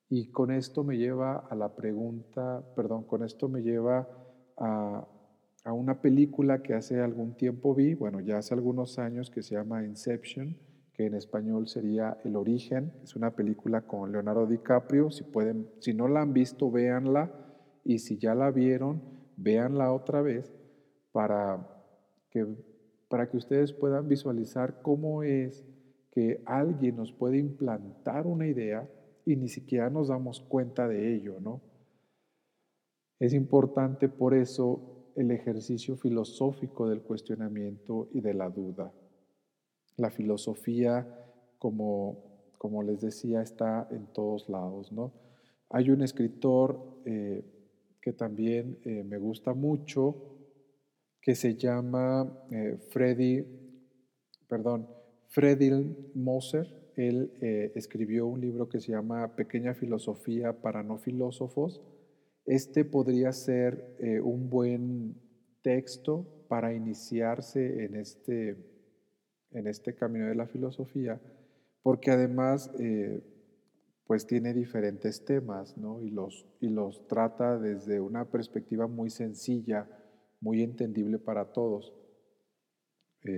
Y 0.09 0.31
con 0.31 0.51
esto 0.51 0.85
me 0.85 0.99
lleva 0.99 1.39
a 1.39 1.55
la 1.55 1.75
pregunta, 1.75 2.62
perdón, 2.77 3.05
con 3.05 3.25
esto 3.25 3.49
me 3.49 3.62
lleva 3.62 4.09
a, 4.59 5.09
a 5.64 5.73
una 5.73 6.03
película 6.03 6.62
que 6.62 6.75
hace 6.75 7.01
algún 7.01 7.35
tiempo 7.35 7.75
vi, 7.75 7.95
bueno, 7.95 8.20
ya 8.20 8.37
hace 8.39 8.53
algunos 8.53 8.99
años, 8.99 9.31
que 9.31 9.43
se 9.43 9.55
llama 9.55 9.85
Inception, 9.85 10.59
que 10.93 11.07
en 11.07 11.14
español 11.14 11.68
sería 11.68 12.18
El 12.25 12.37
origen. 12.37 12.93
Es 13.03 13.16
una 13.16 13.35
película 13.35 13.87
con 13.87 14.12
Leonardo 14.12 14.47
DiCaprio. 14.47 15.11
Si, 15.11 15.25
pueden, 15.25 15.70
si 15.79 15.95
no 15.95 16.09
la 16.09 16.20
han 16.20 16.35
visto, 16.35 16.70
véanla. 16.70 17.33
Y 17.83 18.01
si 18.01 18.18
ya 18.18 18.35
la 18.35 18.51
vieron, 18.51 19.01
véanla 19.39 19.95
otra 19.95 20.20
vez 20.20 20.53
para 21.13 21.67
que, 22.31 22.47
para 23.09 23.29
que 23.29 23.37
ustedes 23.37 23.73
puedan 23.73 24.09
visualizar 24.09 24.83
cómo 24.83 25.23
es 25.23 25.65
que 26.11 26.43
alguien 26.45 26.97
nos 26.97 27.13
puede 27.13 27.39
implantar 27.39 28.27
una 28.27 28.47
idea 28.47 28.89
y 29.25 29.37
ni 29.37 29.49
siquiera 29.49 29.89
nos 29.89 30.09
damos 30.09 30.41
cuenta 30.41 30.89
de 30.89 31.15
ello, 31.15 31.39
¿no? 31.41 31.61
Es 33.19 33.35
importante 33.35 34.09
por 34.09 34.35
eso 34.35 35.11
el 35.15 35.31
ejercicio 35.31 35.97
filosófico 35.97 36.89
del 36.89 37.03
cuestionamiento 37.03 38.09
y 38.13 38.21
de 38.21 38.35
la 38.35 38.51
duda. 38.51 38.93
La 39.97 40.11
filosofía, 40.11 41.07
como, 41.59 42.51
como 42.59 42.83
les 42.83 43.01
decía, 43.01 43.43
está 43.43 43.87
en 43.91 44.07
todos 44.07 44.49
lados, 44.49 44.91
¿no? 44.91 45.13
Hay 45.71 45.91
un 45.91 46.03
escritor 46.03 46.79
eh, 47.05 47.45
que 48.01 48.13
también 48.13 48.79
eh, 48.85 49.05
me 49.05 49.19
gusta 49.19 49.55
mucho, 49.55 50.32
que 51.23 51.37
se 51.37 51.55
llama 51.55 52.31
eh, 52.51 52.77
Freddy, 52.91 53.47
perdón, 54.49 54.89
Freddy 55.29 55.70
Moser, 56.14 56.66
él 56.97 57.33
eh, 57.41 57.73
escribió 57.77 58.27
un 58.27 58.41
libro 58.41 58.68
que 58.68 58.81
se 58.81 58.93
llama 58.93 59.35
Pequeña 59.37 59.73
Filosofía 59.73 60.61
para 60.61 60.83
no 60.83 60.99
filósofos. 60.99 61.81
Este 62.45 62.85
podría 62.85 63.33
ser 63.33 63.97
eh, 64.01 64.20
un 64.20 64.51
buen 64.51 65.14
texto 65.62 66.45
para 66.49 66.75
iniciarse 66.75 67.85
en 67.85 67.95
este, 67.95 68.57
en 69.53 69.68
este 69.68 69.95
camino 69.95 70.27
de 70.27 70.35
la 70.35 70.49
filosofía, 70.49 71.20
porque 71.83 72.11
además 72.11 72.70
pues 74.07 74.27
tiene 74.27 74.53
diferentes 74.53 75.25
temas 75.25 75.79
¿no? 75.79 76.03
y, 76.03 76.11
los, 76.11 76.47
y 76.61 76.68
los 76.68 77.07
trata 77.07 77.59
desde 77.59 78.01
una 78.01 78.29
perspectiva 78.29 78.87
muy 78.87 79.09
sencilla, 79.09 79.89
muy 80.43 80.62
entendible 80.62 81.18
para 81.18 81.53
todos, 81.53 81.95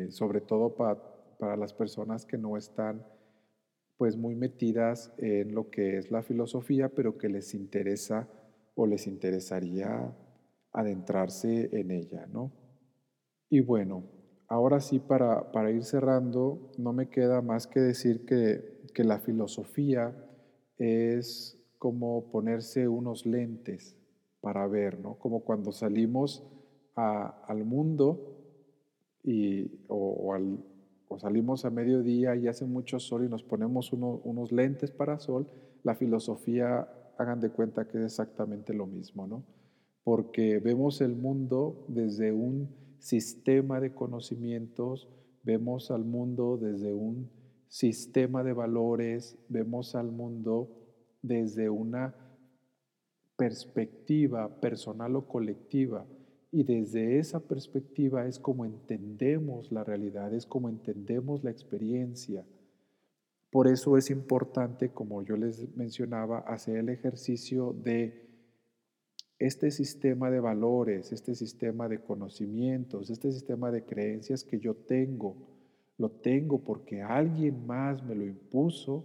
sobre 0.08 0.40
todo 0.40 0.74
para, 0.74 0.96
para 1.38 1.56
las 1.56 1.72
personas 1.72 2.24
que 2.24 2.38
no 2.38 2.56
están 2.56 3.06
pues 3.96 4.16
muy 4.16 4.34
metidas 4.34 5.12
en 5.18 5.54
lo 5.54 5.70
que 5.70 5.98
es 5.98 6.10
la 6.10 6.22
filosofía, 6.22 6.88
pero 6.88 7.16
que 7.16 7.28
les 7.28 7.54
interesa 7.54 8.28
o 8.74 8.86
les 8.86 9.06
interesaría 9.06 10.16
adentrarse 10.72 11.68
en 11.78 11.90
ella, 11.92 12.26
¿no? 12.26 12.50
Y 13.50 13.60
bueno, 13.60 14.02
ahora 14.48 14.80
sí 14.80 14.98
para, 14.98 15.52
para 15.52 15.70
ir 15.70 15.84
cerrando, 15.84 16.72
no 16.78 16.92
me 16.92 17.08
queda 17.08 17.42
más 17.42 17.66
que 17.66 17.80
decir 17.80 18.24
que, 18.24 18.82
que 18.94 19.04
la 19.04 19.20
filosofía 19.20 20.12
es 20.78 21.60
como 21.78 22.30
ponerse 22.32 22.88
unos 22.88 23.26
lentes 23.26 23.96
para 24.40 24.66
ver, 24.66 24.98
¿no? 24.98 25.18
Como 25.18 25.44
cuando 25.44 25.70
salimos 25.70 26.42
al 26.96 27.64
mundo 27.64 28.36
y, 29.22 29.70
o 29.88 30.34
al, 30.34 30.58
salimos 31.18 31.64
a 31.64 31.70
mediodía 31.70 32.36
y 32.36 32.48
hace 32.48 32.64
mucho 32.64 32.98
sol 32.98 33.24
y 33.24 33.28
nos 33.28 33.42
ponemos 33.42 33.92
unos 33.92 34.52
lentes 34.52 34.90
para 34.90 35.18
sol, 35.18 35.48
la 35.82 35.94
filosofía, 35.94 36.88
hagan 37.18 37.40
de 37.40 37.50
cuenta 37.50 37.86
que 37.86 37.98
es 37.98 38.04
exactamente 38.04 38.74
lo 38.74 38.86
mismo, 38.86 39.26
¿no? 39.26 39.44
Porque 40.02 40.58
vemos 40.58 41.00
el 41.00 41.14
mundo 41.14 41.84
desde 41.88 42.32
un 42.32 42.68
sistema 42.98 43.80
de 43.80 43.94
conocimientos, 43.94 45.08
vemos 45.42 45.90
al 45.90 46.04
mundo 46.04 46.58
desde 46.60 46.92
un 46.92 47.30
sistema 47.68 48.42
de 48.42 48.52
valores, 48.52 49.38
vemos 49.48 49.94
al 49.94 50.10
mundo 50.10 50.70
desde 51.22 51.70
una 51.70 52.14
perspectiva 53.36 54.60
personal 54.60 55.16
o 55.16 55.26
colectiva 55.26 56.06
y 56.54 56.62
desde 56.62 57.18
esa 57.18 57.40
perspectiva 57.40 58.28
es 58.28 58.38
como 58.38 58.64
entendemos 58.64 59.72
la 59.72 59.82
realidad, 59.82 60.32
es 60.32 60.46
como 60.46 60.68
entendemos 60.68 61.42
la 61.42 61.50
experiencia. 61.50 62.46
Por 63.50 63.66
eso 63.66 63.96
es 63.96 64.08
importante, 64.08 64.90
como 64.90 65.20
yo 65.22 65.36
les 65.36 65.76
mencionaba, 65.76 66.38
hacer 66.38 66.76
el 66.76 66.90
ejercicio 66.90 67.72
de 67.72 68.22
este 69.40 69.72
sistema 69.72 70.30
de 70.30 70.38
valores, 70.38 71.10
este 71.10 71.34
sistema 71.34 71.88
de 71.88 71.98
conocimientos, 71.98 73.10
este 73.10 73.32
sistema 73.32 73.72
de 73.72 73.84
creencias 73.84 74.44
que 74.44 74.60
yo 74.60 74.76
tengo. 74.76 75.34
¿Lo 75.98 76.08
tengo 76.08 76.62
porque 76.62 77.02
alguien 77.02 77.66
más 77.66 78.00
me 78.04 78.14
lo 78.14 78.24
impuso 78.24 79.04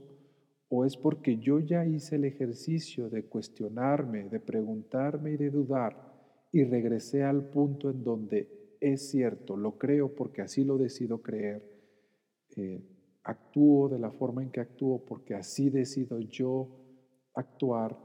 o 0.67 0.85
es 0.85 0.95
porque 0.95 1.37
yo 1.37 1.59
ya 1.59 1.83
hice 1.83 2.17
el 2.17 2.25
ejercicio 2.25 3.09
de 3.09 3.25
cuestionarme, 3.25 4.29
de 4.29 4.39
preguntarme 4.39 5.31
y 5.31 5.37
de 5.37 5.49
dudar? 5.49 6.08
Y 6.51 6.63
regresé 6.63 7.23
al 7.23 7.49
punto 7.49 7.89
en 7.89 8.03
donde 8.03 8.77
es 8.79 9.09
cierto, 9.09 9.57
lo 9.57 9.77
creo 9.77 10.15
porque 10.15 10.41
así 10.41 10.63
lo 10.63 10.77
decido 10.77 11.21
creer, 11.21 11.63
eh, 12.55 12.81
actúo 13.23 13.89
de 13.89 13.99
la 13.99 14.11
forma 14.11 14.41
en 14.41 14.51
que 14.51 14.61
actúo 14.61 15.05
porque 15.05 15.35
así 15.35 15.69
decido 15.69 16.19
yo 16.19 16.67
actuar 17.35 17.97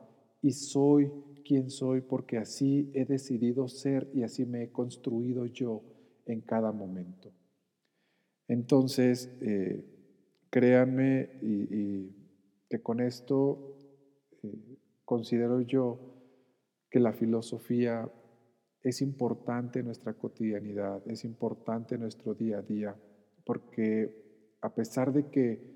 y 0.42 0.53
soy 0.53 1.11
quien 1.45 1.70
soy 1.70 2.01
porque 2.01 2.38
así 2.38 2.90
he 2.95 3.05
decidido 3.05 3.68
ser 3.68 4.11
y 4.14 4.22
así 4.22 4.45
me 4.45 4.64
he 4.64 4.72
construido 4.72 5.47
yo 5.47 5.82
en 6.26 6.40
cada 6.40 6.72
momento. 6.72 7.32
Entonces, 8.49 9.30
eh, 9.40 9.84
créanme 10.51 11.38
y, 11.42 12.11
que 12.68 12.82
con 12.82 13.01
esto 13.01 13.76
eh, 14.42 14.78
considero 15.05 15.61
yo 15.61 15.99
que 16.90 16.99
la 16.99 17.12
filosofía 17.12 18.11
es 18.85 19.01
importante 19.01 19.82
nuestra 19.82 20.12
cotidianidad, 20.12 21.03
es 21.11 21.24
importante 21.24 21.97
nuestro 21.97 22.35
día 22.35 22.59
a 22.59 22.62
día, 22.62 22.95
porque 23.47 24.57
a 24.61 24.74
pesar 24.74 25.11
de 25.12 25.30
que 25.30 25.74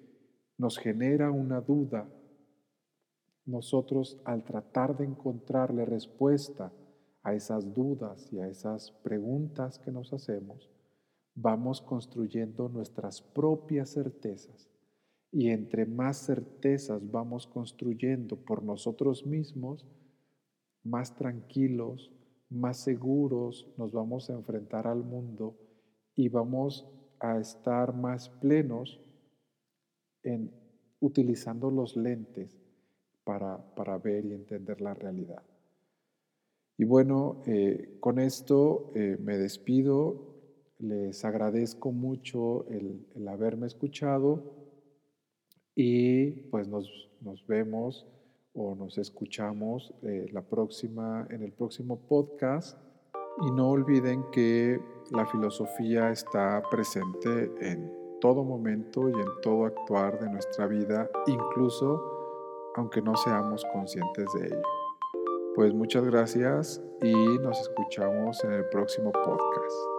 nos 0.58 0.78
genera 0.78 1.30
una 1.30 1.62
duda, 1.62 2.06
nosotros 3.46 4.20
al 4.26 4.44
tratar 4.44 4.98
de 4.98 5.06
encontrarle 5.06 5.86
respuesta 5.86 6.70
a 7.22 7.32
esas 7.32 7.72
dudas 7.72 8.30
y 8.30 8.40
a 8.40 8.48
esas 8.48 8.90
preguntas 8.90 9.78
que 9.78 9.90
nos 9.90 10.12
hacemos, 10.12 10.70
vamos 11.34 11.80
construyendo 11.80 12.68
nuestras 12.68 13.22
propias 13.22 13.88
certezas. 13.90 14.68
Y 15.32 15.48
entre 15.48 15.86
más 15.86 16.26
certezas 16.26 17.10
vamos 17.10 17.46
construyendo 17.46 18.36
por 18.36 18.62
nosotros 18.62 19.24
mismos, 19.24 19.86
más 20.82 21.16
tranquilos, 21.16 22.12
más 22.50 22.78
seguros 22.78 23.66
nos 23.76 23.92
vamos 23.92 24.30
a 24.30 24.34
enfrentar 24.34 24.86
al 24.86 25.02
mundo 25.04 25.56
y 26.14 26.28
vamos 26.28 26.86
a 27.20 27.38
estar 27.38 27.94
más 27.94 28.28
plenos 28.28 29.00
en 30.22 30.50
utilizando 31.00 31.70
los 31.70 31.96
lentes 31.96 32.58
para, 33.24 33.98
ver 33.98 34.24
y 34.24 34.32
entender 34.32 34.80
la 34.80 34.94
realidad. 34.94 35.42
Y 36.78 36.84
bueno, 36.84 37.42
eh, 37.46 37.98
con 38.00 38.18
esto 38.18 38.90
eh, 38.94 39.18
me 39.20 39.36
despido, 39.36 40.28
les 40.78 41.24
agradezco 41.24 41.92
mucho 41.92 42.66
el, 42.68 43.28
haberme 43.28 43.66
escuchado 43.66 44.54
y 45.74 46.30
pues 46.50 46.68
nos, 46.68 47.10
nos 47.20 47.46
vemos 47.46 48.06
o 48.58 48.74
nos 48.74 48.98
escuchamos 48.98 49.94
eh, 50.02 50.26
la 50.32 50.42
próxima, 50.42 51.26
en 51.30 51.42
el 51.42 51.52
próximo 51.52 51.96
podcast. 51.96 52.78
Y 53.40 53.52
no 53.52 53.70
olviden 53.70 54.24
que 54.32 54.80
la 55.12 55.24
filosofía 55.26 56.10
está 56.10 56.60
presente 56.68 57.50
en 57.60 57.92
todo 58.20 58.42
momento 58.42 59.08
y 59.08 59.12
en 59.12 59.28
todo 59.42 59.66
actuar 59.66 60.18
de 60.18 60.28
nuestra 60.28 60.66
vida, 60.66 61.08
incluso 61.26 62.02
aunque 62.74 63.00
no 63.00 63.14
seamos 63.16 63.64
conscientes 63.72 64.26
de 64.34 64.46
ello. 64.46 64.62
Pues 65.54 65.72
muchas 65.72 66.04
gracias 66.04 66.82
y 67.02 67.12
nos 67.38 67.60
escuchamos 67.60 68.42
en 68.44 68.52
el 68.52 68.68
próximo 68.70 69.12
podcast. 69.12 69.97